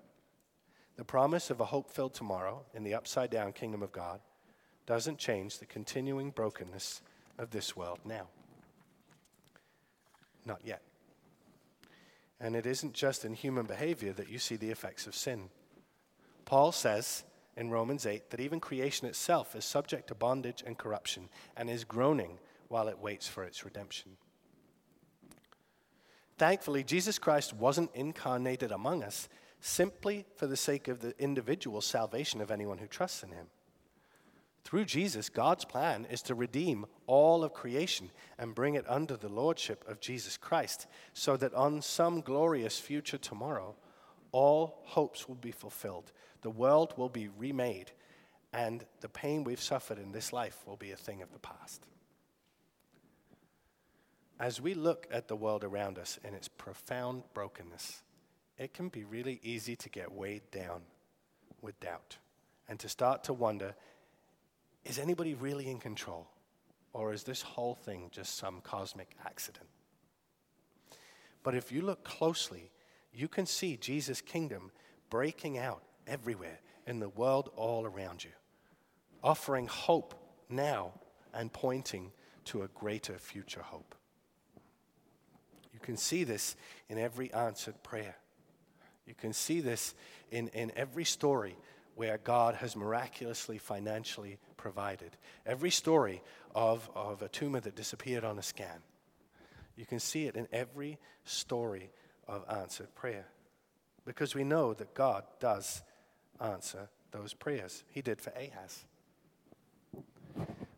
the 1.00 1.04
promise 1.06 1.48
of 1.48 1.62
a 1.62 1.64
hope 1.64 1.90
filled 1.90 2.12
tomorrow 2.12 2.62
in 2.74 2.84
the 2.84 2.92
upside 2.92 3.30
down 3.30 3.54
kingdom 3.54 3.82
of 3.82 3.90
God 3.90 4.20
doesn't 4.84 5.16
change 5.16 5.58
the 5.58 5.64
continuing 5.64 6.28
brokenness 6.28 7.00
of 7.38 7.48
this 7.50 7.74
world 7.74 8.00
now. 8.04 8.26
Not 10.44 10.60
yet. 10.62 10.82
And 12.38 12.54
it 12.54 12.66
isn't 12.66 12.92
just 12.92 13.24
in 13.24 13.32
human 13.32 13.64
behavior 13.64 14.12
that 14.12 14.28
you 14.28 14.38
see 14.38 14.56
the 14.56 14.68
effects 14.68 15.06
of 15.06 15.14
sin. 15.14 15.48
Paul 16.44 16.70
says 16.70 17.24
in 17.56 17.70
Romans 17.70 18.04
8 18.04 18.28
that 18.28 18.40
even 18.40 18.60
creation 18.60 19.06
itself 19.06 19.56
is 19.56 19.64
subject 19.64 20.08
to 20.08 20.14
bondage 20.14 20.62
and 20.66 20.76
corruption 20.76 21.30
and 21.56 21.70
is 21.70 21.84
groaning 21.84 22.38
while 22.68 22.88
it 22.88 22.98
waits 22.98 23.26
for 23.26 23.42
its 23.42 23.64
redemption. 23.64 24.18
Thankfully, 26.36 26.84
Jesus 26.84 27.18
Christ 27.18 27.54
wasn't 27.54 27.90
incarnated 27.94 28.70
among 28.70 29.02
us 29.02 29.30
simply 29.60 30.26
for 30.36 30.46
the 30.46 30.56
sake 30.56 30.88
of 30.88 31.00
the 31.00 31.14
individual 31.18 31.80
salvation 31.80 32.40
of 32.40 32.50
anyone 32.50 32.78
who 32.78 32.86
trusts 32.86 33.22
in 33.22 33.30
him. 33.30 33.46
Through 34.64 34.84
Jesus, 34.84 35.28
God's 35.28 35.64
plan 35.64 36.06
is 36.10 36.22
to 36.22 36.34
redeem 36.34 36.86
all 37.06 37.42
of 37.42 37.54
creation 37.54 38.10
and 38.38 38.54
bring 38.54 38.74
it 38.74 38.84
under 38.88 39.16
the 39.16 39.28
lordship 39.28 39.84
of 39.88 40.00
Jesus 40.00 40.36
Christ, 40.36 40.86
so 41.12 41.36
that 41.36 41.54
on 41.54 41.82
some 41.82 42.20
glorious 42.20 42.78
future 42.78 43.18
tomorrow, 43.18 43.74
all 44.32 44.82
hopes 44.84 45.28
will 45.28 45.36
be 45.36 45.50
fulfilled, 45.50 46.12
the 46.42 46.50
world 46.50 46.94
will 46.96 47.08
be 47.08 47.28
remade, 47.36 47.92
and 48.52 48.84
the 49.00 49.08
pain 49.08 49.44
we've 49.44 49.60
suffered 49.60 49.98
in 49.98 50.12
this 50.12 50.32
life 50.32 50.58
will 50.66 50.76
be 50.76 50.92
a 50.92 50.96
thing 50.96 51.22
of 51.22 51.32
the 51.32 51.38
past. 51.38 51.86
As 54.38 54.60
we 54.60 54.74
look 54.74 55.06
at 55.10 55.28
the 55.28 55.36
world 55.36 55.64
around 55.64 55.98
us 55.98 56.18
in 56.24 56.34
its 56.34 56.48
profound 56.48 57.24
brokenness, 57.34 58.02
it 58.60 58.74
can 58.74 58.90
be 58.90 59.04
really 59.04 59.40
easy 59.42 59.74
to 59.74 59.88
get 59.88 60.12
weighed 60.12 60.48
down 60.52 60.82
with 61.62 61.80
doubt 61.80 62.18
and 62.68 62.78
to 62.78 62.88
start 62.88 63.24
to 63.24 63.32
wonder 63.32 63.74
is 64.84 64.98
anybody 64.98 65.34
really 65.34 65.68
in 65.68 65.78
control? 65.78 66.26
Or 66.92 67.12
is 67.12 67.22
this 67.22 67.42
whole 67.42 67.74
thing 67.74 68.08
just 68.10 68.36
some 68.36 68.60
cosmic 68.62 69.14
accident? 69.24 69.66
But 71.42 71.54
if 71.54 71.70
you 71.70 71.82
look 71.82 72.02
closely, 72.02 72.70
you 73.12 73.28
can 73.28 73.46
see 73.46 73.76
Jesus' 73.76 74.20
kingdom 74.20 74.70
breaking 75.10 75.58
out 75.58 75.82
everywhere 76.06 76.60
in 76.86 76.98
the 76.98 77.10
world 77.10 77.50
all 77.56 77.84
around 77.84 78.24
you, 78.24 78.30
offering 79.22 79.66
hope 79.66 80.14
now 80.48 80.92
and 81.34 81.52
pointing 81.52 82.10
to 82.46 82.62
a 82.62 82.68
greater 82.68 83.18
future 83.18 83.62
hope. 83.62 83.94
You 85.72 85.78
can 85.80 85.96
see 85.96 86.24
this 86.24 86.56
in 86.88 86.98
every 86.98 87.32
answered 87.32 87.82
prayer. 87.82 88.16
You 89.06 89.14
can 89.14 89.32
see 89.32 89.60
this 89.60 89.94
in, 90.30 90.48
in 90.48 90.72
every 90.76 91.04
story 91.04 91.56
where 91.94 92.18
God 92.18 92.54
has 92.54 92.76
miraculously 92.76 93.58
financially 93.58 94.38
provided. 94.56 95.16
Every 95.44 95.70
story 95.70 96.22
of, 96.54 96.88
of 96.94 97.22
a 97.22 97.28
tumor 97.28 97.60
that 97.60 97.76
disappeared 97.76 98.24
on 98.24 98.38
a 98.38 98.42
scan. 98.42 98.82
You 99.76 99.86
can 99.86 100.00
see 100.00 100.26
it 100.26 100.36
in 100.36 100.46
every 100.52 100.98
story 101.24 101.90
of 102.28 102.44
answered 102.50 102.94
prayer. 102.94 103.26
Because 104.04 104.34
we 104.34 104.44
know 104.44 104.74
that 104.74 104.94
God 104.94 105.24
does 105.40 105.82
answer 106.40 106.88
those 107.10 107.34
prayers. 107.34 107.84
He 107.90 108.02
did 108.02 108.20
for 108.20 108.30
Ahaz. 108.30 108.84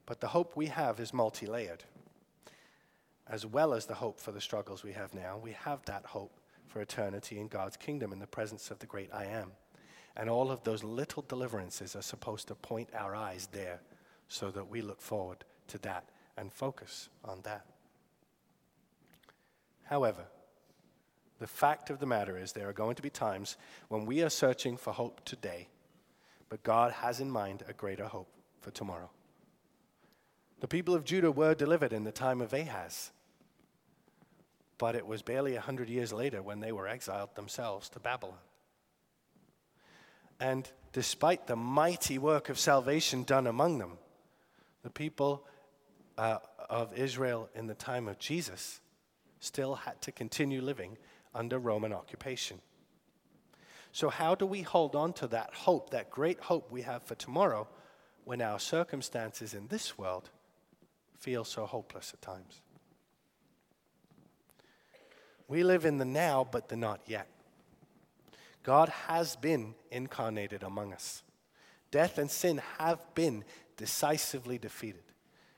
But 0.07 0.21
the 0.21 0.29
hope 0.29 0.57
we 0.57 0.67
have 0.67 0.99
is 1.01 1.13
multi 1.13 1.47
layered. 1.47 1.85
As 3.29 3.47
well 3.47 3.75
as 3.75 3.87
the 3.87 3.95
hope 3.95 4.21
for 4.21 4.33
the 4.33 4.41
struggles 4.41 4.83
we 4.83 4.93
have 4.93 5.15
now, 5.15 5.39
we 5.39 5.53
have 5.53 5.85
that 5.85 6.05
hope 6.05 6.33
for 6.73 6.81
eternity 6.81 7.39
in 7.39 7.49
God's 7.49 7.77
kingdom 7.77 8.13
in 8.13 8.19
the 8.19 8.27
presence 8.27 8.71
of 8.71 8.79
the 8.79 8.87
great 8.87 9.11
I 9.13 9.27
am. 9.27 9.53
And 10.17 10.31
all 10.31 10.51
of 10.51 10.65
those 10.65 10.83
little 10.83 11.23
deliverances 11.29 11.95
are 11.95 12.03
supposed 12.03 12.49
to 12.49 12.55
point 12.55 12.89
our 12.95 13.15
eyes 13.15 13.49
there 13.53 13.81
so 14.29 14.51
that 14.51 14.69
we 14.69 14.81
look 14.81 15.01
forward 15.01 15.45
to 15.69 15.79
that 15.79 16.09
and 16.37 16.53
focus 16.53 17.11
on 17.25 17.41
that. 17.43 17.67
However, 19.85 20.25
the 21.39 21.47
fact 21.47 21.91
of 21.91 21.99
the 21.99 22.07
matter 22.07 22.39
is 22.39 22.53
there 22.53 22.69
are 22.69 22.75
going 22.75 22.95
to 22.95 23.03
be 23.03 23.11
times 23.11 23.57
when 23.89 24.07
we 24.07 24.23
are 24.23 24.31
searching 24.31 24.77
for 24.77 24.93
hope 24.93 25.25
today, 25.25 25.69
but 26.49 26.63
God 26.63 26.93
has 26.93 27.21
in 27.21 27.31
mind 27.31 27.63
a 27.69 27.73
greater 27.73 28.07
hope 28.07 28.29
for 28.61 28.71
tomorrow. 28.71 29.11
The 30.61 30.69
people 30.69 30.95
of 30.95 31.05
Judah 31.05 31.33
were 31.33 31.55
delivered 31.55 31.93
in 31.93 32.05
the 32.05 32.13
time 32.13 32.41
of 32.41 32.55
Ahaz, 32.55 33.11
but 34.83 34.97
it 34.97 35.07
was 35.07 35.23
barely 35.23 35.55
a 35.55 35.61
hundred 35.61 35.89
years 35.89 36.13
later 36.13 36.43
when 36.43 36.59
they 36.59 36.73
were 36.73 36.89
exiled 36.89 37.33
themselves 37.37 37.89
to 37.89 38.01
Babylon. 38.01 38.43
And 40.41 40.69
despite 40.93 41.47
the 41.47 41.55
mighty 41.55 42.19
work 42.19 42.49
of 42.49 42.59
salvation 42.59 43.23
done 43.23 43.47
among 43.47 43.79
them, 43.79 43.97
the 44.83 44.91
people 44.91 45.47
uh, 46.19 46.39
of 46.69 46.99
Israel 46.99 47.49
in 47.55 47.69
the 47.69 47.77
time 47.77 48.09
of 48.09 48.19
Jesus 48.19 48.81
still 49.39 49.77
had 49.77 50.03
to 50.03 50.11
continue 50.11 50.61
living 50.61 50.99
under 51.33 51.61
Roman 51.61 51.93
occupation. 51.93 52.61
So, 53.93 54.09
how 54.09 54.35
do 54.35 54.47
we 54.47 54.63
hold 54.63 54.97
on 54.97 55.13
to 55.13 55.29
that 55.29 55.55
hope, 55.55 55.91
that 55.91 56.11
great 56.11 56.41
hope 56.41 56.73
we 56.73 56.83
have 56.83 57.05
for 57.05 57.15
tomorrow, 57.15 57.69
when 58.25 58.43
our 58.43 58.59
circumstances 58.59 59.55
in 59.55 59.69
this 59.69 59.97
world 59.97 60.31
feel 61.21 61.45
so 61.45 61.67
hopeless 61.67 62.11
at 62.13 62.21
times? 62.21 62.63
We 65.53 65.65
live 65.65 65.85
in 65.85 65.99
the 65.99 66.07
now, 66.07 66.49
but 66.51 66.71
the 66.71 66.77
not 66.77 67.03
yet. 67.07 67.27
God 68.63 68.89
has 68.89 69.37
been 69.37 69.75
incarnated 69.91 70.63
among 70.63 70.95
us. 70.95 71.23
Death 71.91 72.17
and 72.17 72.31
sin 72.31 72.63
have 72.79 72.99
been 73.15 73.45
decisively 73.77 74.57
defeated. 74.57 75.03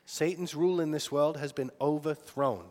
Satan's 0.04 0.52
rule 0.52 0.80
in 0.80 0.90
this 0.90 1.12
world 1.12 1.36
has 1.36 1.52
been 1.52 1.70
overthrown, 1.80 2.64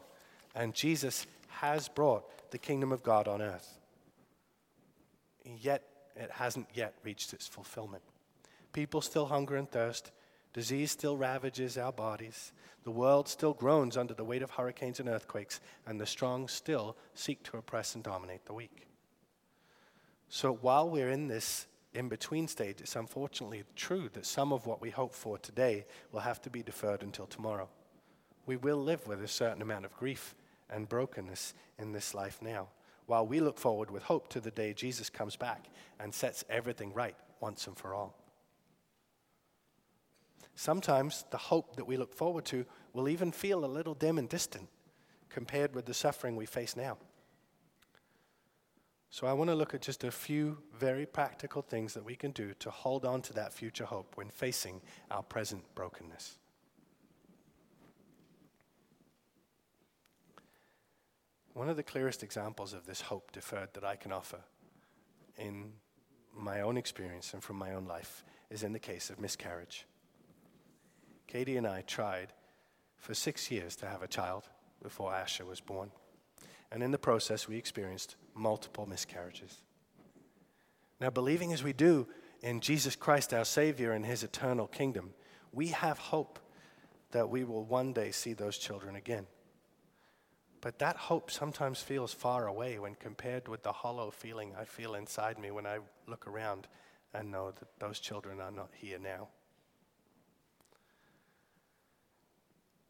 and 0.53 0.73
Jesus 0.73 1.25
has 1.47 1.87
brought 1.87 2.51
the 2.51 2.57
kingdom 2.57 2.91
of 2.91 3.03
God 3.03 3.29
on 3.29 3.41
earth. 3.41 3.79
Yet 5.45 5.81
it 6.17 6.29
hasn't 6.29 6.67
yet 6.73 6.93
reached 7.05 7.31
its 7.31 7.47
fulfillment. 7.47 8.03
People 8.73 8.99
still 8.99 9.27
hunger 9.27 9.55
and 9.55 9.71
thirst. 9.71 10.11
Disease 10.53 10.91
still 10.91 11.17
ravages 11.17 11.77
our 11.77 11.91
bodies. 11.91 12.53
The 12.83 12.91
world 12.91 13.27
still 13.27 13.53
groans 13.53 13.97
under 13.97 14.13
the 14.13 14.23
weight 14.23 14.43
of 14.43 14.51
hurricanes 14.51 14.99
and 14.99 15.09
earthquakes, 15.09 15.59
and 15.87 15.99
the 15.99 16.05
strong 16.05 16.47
still 16.47 16.95
seek 17.15 17.41
to 17.43 17.57
oppress 17.57 17.95
and 17.95 18.03
dominate 18.03 18.45
the 18.45 18.53
weak. 18.53 18.85
So 20.29 20.53
while 20.53 20.89
we're 20.89 21.09
in 21.09 21.27
this 21.27 21.67
in 21.93 22.09
between 22.09 22.47
stage, 22.47 22.81
it's 22.81 22.95
unfortunately 22.95 23.63
true 23.75 24.09
that 24.13 24.25
some 24.25 24.51
of 24.51 24.65
what 24.65 24.81
we 24.81 24.89
hope 24.89 25.13
for 25.13 25.37
today 25.37 25.85
will 26.11 26.21
have 26.21 26.41
to 26.41 26.49
be 26.49 26.63
deferred 26.63 27.03
until 27.03 27.27
tomorrow. 27.27 27.69
We 28.45 28.57
will 28.57 28.77
live 28.77 29.07
with 29.07 29.23
a 29.23 29.27
certain 29.27 29.61
amount 29.61 29.85
of 29.85 29.95
grief 29.95 30.35
and 30.69 30.89
brokenness 30.89 31.53
in 31.77 31.91
this 31.91 32.13
life 32.13 32.39
now, 32.41 32.69
while 33.05 33.25
we 33.25 33.39
look 33.39 33.59
forward 33.59 33.91
with 33.91 34.03
hope 34.03 34.27
to 34.29 34.39
the 34.39 34.51
day 34.51 34.73
Jesus 34.73 35.09
comes 35.09 35.35
back 35.35 35.67
and 35.99 36.13
sets 36.13 36.43
everything 36.49 36.93
right 36.93 37.15
once 37.39 37.67
and 37.67 37.77
for 37.77 37.93
all. 37.93 38.15
Sometimes 40.55 41.25
the 41.31 41.37
hope 41.37 41.75
that 41.75 41.85
we 41.85 41.97
look 41.97 42.13
forward 42.13 42.45
to 42.45 42.65
will 42.93 43.09
even 43.09 43.31
feel 43.31 43.65
a 43.65 43.67
little 43.67 43.95
dim 43.95 44.17
and 44.17 44.29
distant 44.29 44.69
compared 45.29 45.73
with 45.73 45.85
the 45.85 45.93
suffering 45.93 46.35
we 46.35 46.45
face 46.45 46.75
now. 46.75 46.97
So, 49.09 49.27
I 49.27 49.33
want 49.33 49.51
to 49.51 49.55
look 49.55 49.75
at 49.75 49.81
just 49.83 50.03
a 50.03 50.09
few 50.09 50.57
very 50.75 51.05
practical 51.05 51.61
things 51.61 51.93
that 51.93 52.03
we 52.03 52.15
can 52.15 52.31
do 52.31 52.53
to 52.59 52.71
hold 52.71 53.05
on 53.05 53.21
to 53.23 53.33
that 53.33 53.53
future 53.53 53.85
hope 53.85 54.17
when 54.17 54.29
facing 54.29 54.81
our 55.11 55.21
present 55.21 55.63
brokenness. 55.75 56.39
One 61.53 61.69
of 61.69 61.77
the 61.77 61.83
clearest 61.83 62.23
examples 62.23 62.73
of 62.73 62.87
this 62.87 63.01
hope 63.01 63.31
deferred 63.31 63.69
that 63.73 63.83
I 63.83 63.95
can 63.95 64.11
offer 64.11 64.39
in 65.37 65.73
my 66.35 66.61
own 66.61 66.77
experience 66.77 67.35
and 67.35 67.43
from 67.43 67.57
my 67.57 67.75
own 67.75 67.85
life 67.85 68.23
is 68.49 68.63
in 68.63 68.73
the 68.73 68.79
case 68.79 69.11
of 69.11 69.19
miscarriage. 69.19 69.85
Katie 71.27 71.57
and 71.57 71.67
I 71.67 71.81
tried 71.81 72.33
for 72.97 73.13
six 73.13 73.51
years 73.51 73.75
to 73.77 73.87
have 73.87 74.01
a 74.01 74.07
child 74.07 74.49
before 74.81 75.13
Asher 75.13 75.45
was 75.45 75.61
born. 75.61 75.91
And 76.71 76.81
in 76.81 76.91
the 76.91 76.97
process, 76.97 77.47
we 77.47 77.57
experienced 77.57 78.15
multiple 78.33 78.85
miscarriages. 78.85 79.61
Now, 80.99 81.09
believing 81.09 81.53
as 81.53 81.63
we 81.63 81.73
do 81.73 82.07
in 82.41 82.61
Jesus 82.61 82.95
Christ, 82.95 83.33
our 83.33 83.45
Savior, 83.45 83.91
and 83.91 84.05
His 84.05 84.23
eternal 84.23 84.67
kingdom, 84.67 85.13
we 85.51 85.67
have 85.67 85.97
hope 85.97 86.39
that 87.11 87.29
we 87.29 87.43
will 87.43 87.63
one 87.63 87.93
day 87.93 88.11
see 88.11 88.33
those 88.33 88.57
children 88.57 88.95
again. 88.95 89.27
But 90.61 90.79
that 90.79 90.95
hope 90.95 91.29
sometimes 91.29 91.81
feels 91.81 92.13
far 92.13 92.47
away 92.47 92.79
when 92.79 92.95
compared 92.95 93.47
with 93.47 93.63
the 93.63 93.71
hollow 93.71 94.11
feeling 94.11 94.53
I 94.57 94.63
feel 94.63 94.95
inside 94.95 95.37
me 95.37 95.51
when 95.51 95.67
I 95.67 95.79
look 96.07 96.25
around 96.25 96.67
and 97.13 97.29
know 97.29 97.51
that 97.51 97.67
those 97.79 97.99
children 97.99 98.39
are 98.39 98.51
not 98.51 98.69
here 98.73 98.97
now. 98.97 99.27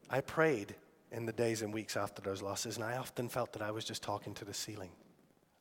I 0.09 0.21
prayed 0.21 0.75
in 1.11 1.25
the 1.25 1.33
days 1.33 1.61
and 1.61 1.73
weeks 1.73 1.95
after 1.95 2.21
those 2.21 2.41
losses, 2.41 2.75
and 2.75 2.85
I 2.85 2.97
often 2.97 3.29
felt 3.29 3.53
that 3.53 3.61
I 3.61 3.71
was 3.71 3.85
just 3.85 4.03
talking 4.03 4.33
to 4.35 4.45
the 4.45 4.53
ceiling 4.53 4.91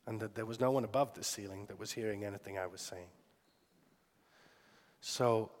and 0.05 0.19
that 0.19 0.35
there 0.35 0.45
was 0.45 0.59
no 0.59 0.71
one 0.71 0.83
above 0.83 1.13
the 1.13 1.23
ceiling 1.23 1.65
that 1.67 1.79
was 1.79 1.91
hearing 1.91 2.25
anything 2.25 2.57
I 2.57 2.67
was 2.67 2.81
saying. 2.81 3.07
So 4.99 5.51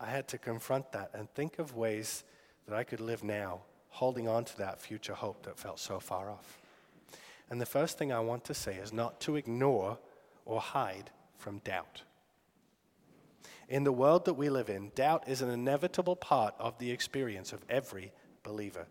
I 0.00 0.06
had 0.06 0.28
to 0.28 0.38
confront 0.38 0.92
that 0.92 1.10
and 1.14 1.28
think 1.30 1.58
of 1.58 1.74
ways 1.74 2.24
that 2.66 2.76
I 2.76 2.84
could 2.84 3.00
live 3.00 3.24
now, 3.24 3.60
holding 3.88 4.28
on 4.28 4.44
to 4.44 4.58
that 4.58 4.80
future 4.80 5.14
hope 5.14 5.44
that 5.44 5.58
felt 5.58 5.80
so 5.80 5.98
far 5.98 6.30
off. 6.30 6.58
And 7.50 7.60
the 7.60 7.66
first 7.66 7.98
thing 7.98 8.12
I 8.12 8.20
want 8.20 8.44
to 8.44 8.54
say 8.54 8.76
is 8.76 8.92
not 8.92 9.20
to 9.22 9.36
ignore 9.36 9.98
or 10.44 10.60
hide 10.60 11.10
from 11.36 11.58
doubt. 11.58 12.02
In 13.68 13.84
the 13.84 13.92
world 13.92 14.24
that 14.26 14.34
we 14.34 14.48
live 14.48 14.70
in, 14.70 14.92
doubt 14.94 15.28
is 15.28 15.42
an 15.42 15.50
inevitable 15.50 16.16
part 16.16 16.54
of 16.58 16.78
the 16.78 16.90
experience 16.90 17.52
of 17.52 17.64
every 17.68 18.12
believer. 18.42 18.86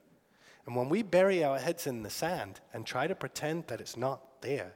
And 0.65 0.75
when 0.75 0.89
we 0.89 1.01
bury 1.01 1.43
our 1.43 1.59
heads 1.59 1.87
in 1.87 2.03
the 2.03 2.09
sand 2.09 2.59
and 2.73 2.85
try 2.85 3.07
to 3.07 3.15
pretend 3.15 3.67
that 3.67 3.79
it's 3.79 3.97
not 3.97 4.41
there, 4.41 4.73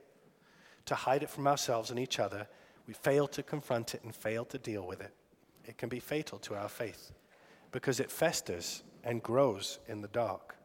to 0.85 0.95
hide 0.95 1.23
it 1.23 1.29
from 1.29 1.47
ourselves 1.47 1.89
and 1.89 1.99
each 1.99 2.19
other, 2.19 2.47
we 2.87 2.93
fail 2.93 3.27
to 3.27 3.43
confront 3.43 3.93
it 3.93 4.03
and 4.03 4.15
fail 4.15 4.45
to 4.45 4.57
deal 4.57 4.85
with 4.85 5.01
it. 5.01 5.13
It 5.65 5.77
can 5.77 5.89
be 5.89 5.99
fatal 5.99 6.39
to 6.39 6.55
our 6.55 6.69
faith 6.69 7.11
because 7.71 7.99
it 7.99 8.11
festers 8.11 8.83
and 9.03 9.21
grows 9.21 9.79
in 9.87 10.01
the 10.01 10.07
dark, 10.07 10.55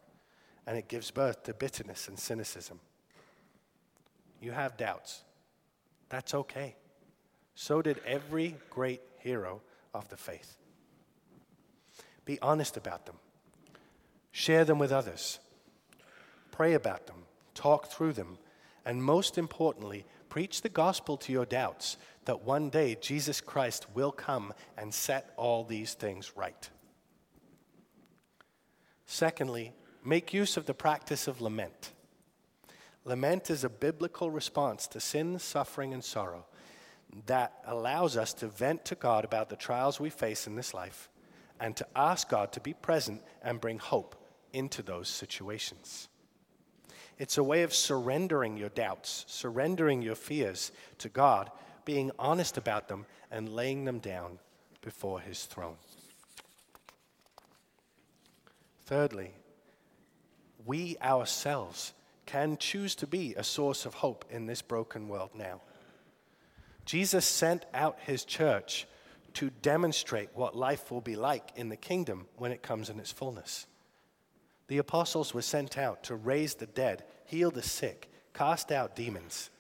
and 0.66 0.76
it 0.76 0.88
gives 0.88 1.10
birth 1.10 1.42
to 1.44 1.54
bitterness 1.54 2.08
and 2.08 2.18
cynicism. 2.18 2.80
You 4.40 4.52
have 4.52 4.76
doubts. 4.76 5.22
That's 6.08 6.34
okay. 6.34 6.76
So 7.54 7.82
did 7.82 8.00
every 8.06 8.56
great 8.70 9.02
hero 9.18 9.60
of 9.94 10.08
the 10.08 10.16
faith. 10.16 10.58
Be 12.24 12.38
honest 12.40 12.76
about 12.76 13.06
them, 13.06 13.16
share 14.36 14.66
them 14.66 14.78
with 14.78 14.92
others, 14.92 15.38
pray 16.50 16.74
about 16.74 17.06
them, 17.06 17.16
talk 17.54 17.86
through 17.86 18.12
them, 18.12 18.36
and 18.84 19.02
most 19.02 19.38
importantly, 19.38 20.04
preach 20.28 20.60
the 20.60 20.68
gospel 20.68 21.16
to 21.16 21.32
your 21.32 21.46
doubts 21.46 21.96
that 22.26 22.42
one 22.42 22.68
day 22.68 22.98
Jesus 23.00 23.40
Christ 23.40 23.86
will 23.94 24.12
come 24.12 24.52
and 24.76 24.92
set 24.92 25.32
all 25.38 25.64
these 25.64 25.94
things 25.94 26.32
right. 26.36 26.68
Secondly, 29.06 29.72
make 30.04 30.34
use 30.34 30.58
of 30.58 30.66
the 30.66 30.74
practice 30.74 31.26
of 31.26 31.40
lament. 31.40 31.92
Lament 33.06 33.48
is 33.48 33.64
a 33.64 33.70
biblical 33.70 34.30
response 34.30 34.86
to 34.88 35.00
sin, 35.00 35.38
suffering, 35.38 35.94
and 35.94 36.04
sorrow 36.04 36.44
that 37.24 37.54
allows 37.64 38.18
us 38.18 38.34
to 38.34 38.48
vent 38.48 38.84
to 38.84 38.96
God 38.96 39.24
about 39.24 39.48
the 39.48 39.56
trials 39.56 39.98
we 39.98 40.10
face 40.10 40.46
in 40.46 40.56
this 40.56 40.74
life 40.74 41.08
and 41.58 41.74
to 41.74 41.86
ask 41.96 42.28
God 42.28 42.52
to 42.52 42.60
be 42.60 42.74
present 42.74 43.22
and 43.42 43.62
bring 43.62 43.78
hope 43.78 44.24
into 44.56 44.82
those 44.82 45.08
situations. 45.08 46.08
It's 47.18 47.38
a 47.38 47.44
way 47.44 47.62
of 47.62 47.74
surrendering 47.74 48.56
your 48.56 48.70
doubts, 48.70 49.24
surrendering 49.28 50.02
your 50.02 50.14
fears 50.14 50.72
to 50.98 51.08
God, 51.08 51.50
being 51.84 52.10
honest 52.18 52.56
about 52.56 52.88
them, 52.88 53.06
and 53.30 53.48
laying 53.48 53.84
them 53.84 53.98
down 53.98 54.38
before 54.80 55.20
His 55.20 55.44
throne. 55.44 55.76
Thirdly, 58.86 59.32
we 60.64 60.96
ourselves 61.02 61.92
can 62.24 62.56
choose 62.56 62.94
to 62.96 63.06
be 63.06 63.34
a 63.36 63.44
source 63.44 63.86
of 63.86 63.94
hope 63.94 64.24
in 64.30 64.46
this 64.46 64.62
broken 64.62 65.08
world 65.08 65.30
now. 65.34 65.60
Jesus 66.84 67.24
sent 67.24 67.66
out 67.74 67.98
his 68.00 68.24
church 68.24 68.86
to 69.34 69.50
demonstrate 69.62 70.30
what 70.34 70.56
life 70.56 70.90
will 70.90 71.00
be 71.00 71.16
like 71.16 71.52
in 71.56 71.68
the 71.68 71.76
kingdom 71.76 72.26
when 72.36 72.52
it 72.52 72.62
comes 72.62 72.88
in 72.88 72.98
its 72.98 73.12
fullness. 73.12 73.66
The 74.68 74.78
apostles 74.78 75.32
were 75.32 75.42
sent 75.42 75.78
out 75.78 76.02
to 76.04 76.16
raise 76.16 76.54
the 76.54 76.66
dead, 76.66 77.04
heal 77.24 77.50
the 77.50 77.62
sick, 77.62 78.10
cast 78.34 78.72
out 78.72 78.96
demons, 78.96 79.50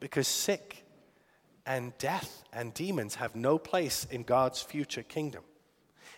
because 0.00 0.26
sick 0.26 0.84
and 1.64 1.96
death 1.98 2.42
and 2.52 2.74
demons 2.74 3.16
have 3.16 3.36
no 3.36 3.58
place 3.58 4.06
in 4.10 4.24
God's 4.24 4.60
future 4.60 5.02
kingdom. 5.02 5.44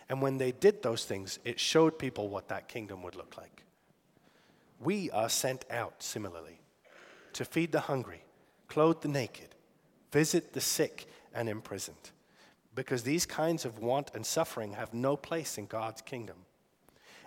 And 0.09 0.21
when 0.21 0.37
they 0.37 0.51
did 0.51 0.81
those 0.81 1.05
things, 1.05 1.39
it 1.45 1.59
showed 1.59 1.99
people 1.99 2.29
what 2.29 2.49
that 2.49 2.67
kingdom 2.67 3.03
would 3.03 3.15
look 3.15 3.37
like. 3.37 3.63
We 4.79 5.09
are 5.11 5.29
sent 5.29 5.65
out 5.69 6.01
similarly 6.01 6.59
to 7.33 7.45
feed 7.45 7.71
the 7.71 7.81
hungry, 7.81 8.23
clothe 8.67 9.01
the 9.01 9.07
naked, 9.07 9.49
visit 10.11 10.53
the 10.53 10.61
sick 10.61 11.07
and 11.33 11.47
imprisoned, 11.47 12.11
because 12.73 13.03
these 13.03 13.25
kinds 13.25 13.65
of 13.65 13.79
want 13.79 14.11
and 14.13 14.25
suffering 14.25 14.73
have 14.73 14.93
no 14.93 15.15
place 15.15 15.57
in 15.57 15.65
God's 15.65 16.01
kingdom. 16.01 16.37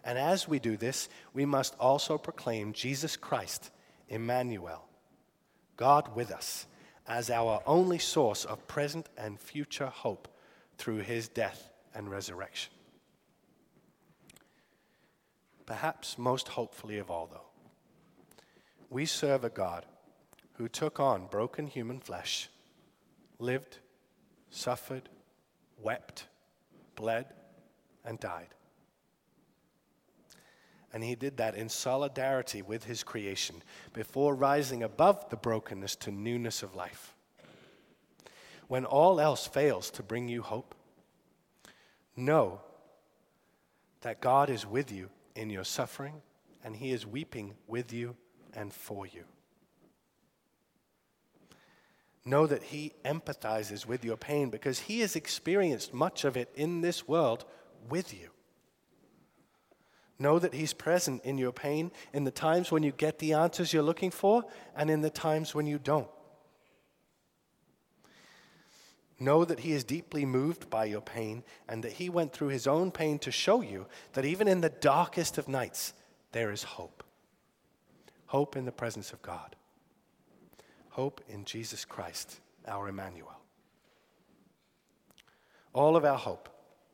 And 0.09 0.16
as 0.16 0.49
we 0.49 0.59
do 0.59 0.79
this, 0.79 1.11
we 1.35 1.44
must 1.44 1.77
also 1.79 2.16
proclaim 2.16 2.73
Jesus 2.73 3.14
Christ, 3.14 3.71
Emmanuel, 4.09 4.87
God 5.77 6.16
with 6.16 6.31
us, 6.31 6.66
as 7.07 7.29
our 7.29 7.62
only 7.66 7.99
source 7.99 8.47
of 8.47 8.66
present 8.66 9.11
and 9.18 9.38
future 9.38 9.88
hope 9.88 10.27
through 10.79 11.01
his 11.01 11.29
death 11.29 11.68
and 11.94 12.11
resurrection. 12.11 12.73
Perhaps 15.66 16.16
most 16.16 16.49
hopefully 16.49 16.97
of 16.97 17.11
all, 17.11 17.29
though, 17.31 17.51
we 18.88 19.05
serve 19.05 19.44
a 19.44 19.51
God 19.51 19.85
who 20.55 20.68
took 20.68 20.99
on 20.99 21.27
broken 21.27 21.66
human 21.66 22.01
flesh, 22.01 22.49
lived, 23.38 23.77
suffered, 24.49 25.11
wept, 25.83 26.25
bled, 26.94 27.27
and 28.07 28.18
died. 28.18 28.55
And 30.92 31.05
he 31.05 31.14
did 31.14 31.37
that 31.37 31.55
in 31.55 31.68
solidarity 31.68 32.62
with 32.62 32.85
his 32.85 33.03
creation 33.03 33.62
before 33.92 34.35
rising 34.35 34.83
above 34.83 35.29
the 35.29 35.37
brokenness 35.37 35.96
to 35.96 36.11
newness 36.11 36.62
of 36.62 36.74
life. 36.74 37.14
When 38.68 38.85
all 38.85 39.20
else 39.20 39.46
fails 39.46 39.90
to 39.92 40.03
bring 40.03 40.29
you 40.29 40.42
hope, 40.42 40.74
Know 42.18 42.61
that 44.01 44.20
God 44.20 44.51
is 44.51 44.66
with 44.66 44.90
you 44.90 45.09
in 45.37 45.51
your 45.51 45.62
suffering, 45.62 46.14
and 46.64 46.74
He 46.74 46.90
is 46.90 47.07
weeping 47.07 47.55
with 47.68 47.92
you 47.92 48.16
and 48.53 48.72
for 48.74 49.07
you. 49.07 49.22
Know 52.24 52.48
that 52.48 52.64
He 52.64 52.92
empathizes 53.05 53.87
with 53.87 54.05
your 54.05 54.16
pain 54.16 54.51
because 54.51 54.81
He 54.81 54.98
has 54.98 55.14
experienced 55.14 55.94
much 55.94 56.24
of 56.24 56.37
it 56.37 56.51
in 56.57 56.81
this 56.81 57.07
world 57.07 57.44
with 57.88 58.12
you. 58.12 58.31
Know 60.18 60.38
that 60.38 60.54
He's 60.54 60.72
present 60.72 61.24
in 61.24 61.38
your 61.38 61.52
pain 61.52 61.92
in 62.12 62.24
the 62.24 62.31
times 62.31 62.72
when 62.72 62.83
you 62.83 62.92
get 62.92 63.18
the 63.18 63.35
answers 63.35 63.72
you're 63.72 63.83
looking 63.83 64.11
for 64.11 64.44
and 64.76 64.90
in 64.90 65.00
the 65.00 65.11
times 65.11 65.54
when 65.54 65.66
you 65.66 65.78
don't. 65.78 66.09
Know 69.20 69.44
that 69.44 69.61
He 69.61 69.72
is 69.72 69.85
deeply 69.85 70.24
moved 70.24 70.70
by 70.70 70.87
your 70.87 71.00
pain 71.00 71.44
and 71.68 71.85
that 71.85 71.92
He 71.92 72.09
went 72.09 72.33
through 72.33 72.48
His 72.48 72.66
own 72.66 72.90
pain 72.90 73.18
to 73.20 73.31
show 73.31 73.61
you 73.61 73.87
that 74.14 74.24
even 74.24 74.48
in 74.48 74.61
the 74.61 74.68
darkest 74.68 75.38
of 75.38 75.48
nights, 75.48 75.92
there 76.33 76.50
is 76.50 76.62
hope. 76.62 77.04
Hope 78.26 78.57
in 78.57 78.64
the 78.64 78.72
presence 78.72 79.12
of 79.12 79.22
God. 79.22 79.57
Hope 80.90 81.20
in 81.28 81.44
Jesus 81.44 81.85
Christ, 81.85 82.40
our 82.66 82.88
Emmanuel. 82.88 83.38
All 85.72 85.96
of 85.96 86.04
our 86.04 86.18
hope, 86.18 86.48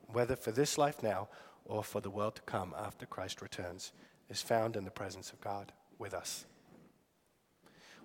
whether 0.08 0.36
for 0.36 0.52
this 0.52 0.76
life 0.76 1.02
now 1.02 1.28
or 1.64 1.82
for 1.82 2.00
the 2.00 2.10
world 2.10 2.36
to 2.36 2.42
come 2.42 2.74
after 2.78 3.06
Christ 3.06 3.40
returns, 3.42 3.92
is 4.28 4.42
found 4.42 4.76
in 4.76 4.84
the 4.84 4.90
presence 4.90 5.32
of 5.32 5.40
God 5.40 5.72
with 5.98 6.14
us. 6.14 6.46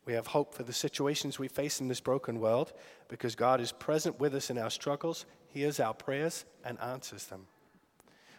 We 0.05 0.13
have 0.13 0.27
hope 0.27 0.55
for 0.55 0.63
the 0.63 0.73
situations 0.73 1.37
we 1.37 1.47
face 1.47 1.79
in 1.81 1.87
this 1.87 1.99
broken 1.99 2.39
world 2.39 2.73
because 3.09 3.35
God 3.35 3.61
is 3.61 3.71
present 3.71 4.19
with 4.19 4.33
us 4.33 4.49
in 4.49 4.57
our 4.57 4.69
struggles, 4.69 5.25
hears 5.47 5.79
our 5.79 5.93
prayers, 5.93 6.45
and 6.63 6.79
answers 6.79 7.25
them. 7.25 7.47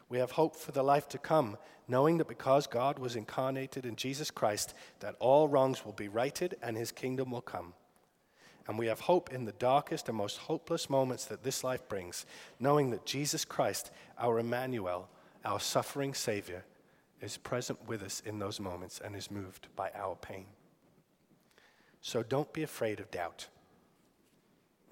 We 0.09 0.19
have 0.19 0.33
hope 0.33 0.57
for 0.57 0.73
the 0.73 0.83
life 0.83 1.09
to 1.11 1.19
come, 1.19 1.57
knowing 1.87 2.19
that 2.19 2.27
because 2.27 2.67
God 2.67 2.99
was 2.99 3.15
incarnated 3.15 3.87
in 3.87 3.95
Jesus 3.95 4.31
Christ, 4.31 4.75
that 4.99 5.15
all 5.21 5.49
wrongs 5.49 5.85
will 5.85 5.93
be 5.93 6.09
righted 6.09 6.57
and 6.63 6.77
his 6.77 6.91
kingdom 6.91 7.31
will 7.31 7.41
come. 7.41 7.75
And 8.71 8.79
we 8.79 8.87
have 8.87 9.01
hope 9.01 9.33
in 9.33 9.47
the 9.47 9.53
darkest 9.59 10.09
and 10.09 10.17
most 10.17 10.37
hopeless 10.39 10.89
moments 10.89 11.25
that 11.25 11.43
this 11.43 11.65
life 11.65 11.89
brings, 11.89 12.25
knowing 12.61 12.91
that 12.91 13.05
Jesus 13.05 13.45
Christ, 13.45 13.91
our 14.17 14.39
Emmanuel, 14.39 15.09
our 15.45 15.59
suffering 15.59 16.15
Savior, 16.15 16.63
is 17.21 17.37
present 17.37 17.81
with 17.89 18.01
us 18.01 18.23
in 18.25 18.39
those 18.39 18.61
moments 18.61 19.01
and 19.05 19.17
is 19.17 19.29
moved 19.29 19.67
by 19.75 19.91
our 19.97 20.15
pain. 20.15 20.47
So 22.01 22.23
don't 22.23 22.53
be 22.53 22.63
afraid 22.63 23.01
of 23.01 23.11
doubt. 23.11 23.49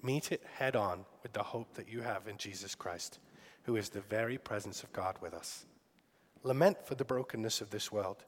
Meet 0.03 0.33
it 0.33 0.43
head 0.57 0.75
on 0.75 1.05
with 1.23 1.31
the 1.31 1.43
hope 1.43 1.75
that 1.75 1.87
you 1.87 2.01
have 2.01 2.27
in 2.27 2.35
Jesus 2.35 2.75
Christ 2.75 3.19
who 3.63 3.77
is 3.77 3.87
the 3.87 4.01
very 4.01 4.37
presence 4.37 4.83
of 4.83 4.91
God 4.91 5.15
with 5.21 5.33
us. 5.33 5.65
Lament 6.43 6.85
for 6.85 6.95
the 6.95 7.05
brokenness 7.05 7.61
of 7.61 7.69
this 7.69 7.93
world. 7.93 8.25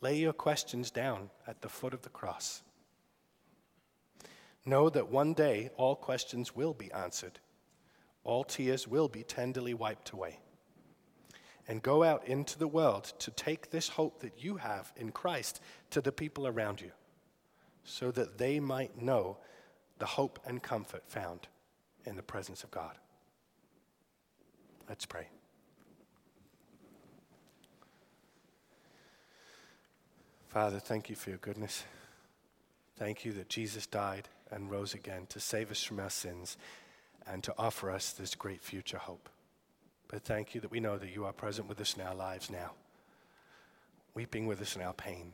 Lay 0.00 0.16
your 0.16 0.32
questions 0.32 0.90
down 0.90 1.30
at 1.46 1.62
the 1.62 1.68
foot 1.68 1.94
of 1.94 2.02
the 2.02 2.08
cross. 2.08 2.64
Know 4.68 4.90
that 4.90 5.12
one 5.12 5.32
day 5.32 5.70
all 5.76 5.94
questions 5.94 6.56
will 6.56 6.74
be 6.74 6.90
answered, 6.90 7.38
all 8.24 8.42
tears 8.42 8.88
will 8.88 9.08
be 9.08 9.22
tenderly 9.22 9.72
wiped 9.72 10.10
away. 10.10 10.40
And 11.68 11.82
go 11.82 12.02
out 12.02 12.26
into 12.26 12.58
the 12.58 12.66
world 12.66 13.12
to 13.20 13.30
take 13.30 13.70
this 13.70 13.88
hope 13.88 14.20
that 14.20 14.42
you 14.42 14.56
have 14.56 14.92
in 14.96 15.12
Christ 15.12 15.60
to 15.90 16.00
the 16.00 16.10
people 16.10 16.48
around 16.48 16.80
you, 16.80 16.90
so 17.84 18.10
that 18.10 18.38
they 18.38 18.58
might 18.58 19.00
know 19.00 19.38
the 19.98 20.06
hope 20.06 20.40
and 20.44 20.60
comfort 20.60 21.04
found 21.06 21.46
in 22.04 22.16
the 22.16 22.22
presence 22.22 22.64
of 22.64 22.70
God. 22.72 22.98
Let's 24.88 25.06
pray. 25.06 25.28
Father, 30.48 30.80
thank 30.80 31.08
you 31.08 31.14
for 31.14 31.30
your 31.30 31.38
goodness. 31.38 31.84
Thank 32.96 33.24
you 33.24 33.32
that 33.32 33.48
Jesus 33.48 33.86
died 33.86 34.28
and 34.50 34.70
rose 34.70 34.94
again 34.94 35.26
to 35.30 35.40
save 35.40 35.70
us 35.70 35.82
from 35.82 36.00
our 36.00 36.10
sins 36.10 36.56
and 37.26 37.42
to 37.44 37.54
offer 37.58 37.90
us 37.90 38.12
this 38.12 38.34
great 38.34 38.62
future 38.62 38.98
hope. 38.98 39.28
But 40.08 40.22
thank 40.22 40.54
you 40.54 40.60
that 40.60 40.70
we 40.70 40.80
know 40.80 40.98
that 40.98 41.14
you 41.14 41.24
are 41.24 41.32
present 41.32 41.68
with 41.68 41.80
us 41.80 41.96
in 41.96 42.02
our 42.02 42.14
lives 42.14 42.50
now, 42.50 42.72
weeping 44.14 44.46
with 44.46 44.60
us 44.62 44.76
in 44.76 44.82
our 44.82 44.94
pain, 44.94 45.32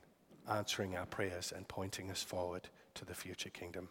answering 0.50 0.96
our 0.96 1.06
prayers, 1.06 1.52
and 1.54 1.68
pointing 1.68 2.10
us 2.10 2.22
forward 2.22 2.68
to 2.94 3.04
the 3.04 3.14
future 3.14 3.50
kingdom. 3.50 3.88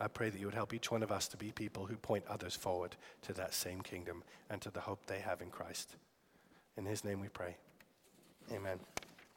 I 0.00 0.08
pray 0.08 0.30
that 0.30 0.40
you 0.40 0.46
would 0.46 0.54
help 0.54 0.74
each 0.74 0.90
one 0.90 1.04
of 1.04 1.12
us 1.12 1.28
to 1.28 1.36
be 1.36 1.52
people 1.52 1.86
who 1.86 1.96
point 1.96 2.24
others 2.28 2.56
forward 2.56 2.96
to 3.22 3.32
that 3.34 3.54
same 3.54 3.82
kingdom 3.82 4.24
and 4.50 4.60
to 4.62 4.70
the 4.70 4.80
hope 4.80 5.06
they 5.06 5.20
have 5.20 5.40
in 5.40 5.50
Christ. 5.50 5.94
In 6.76 6.84
his 6.84 7.04
name 7.04 7.20
we 7.20 7.28
pray. 7.28 7.56
Amen. 8.50 8.80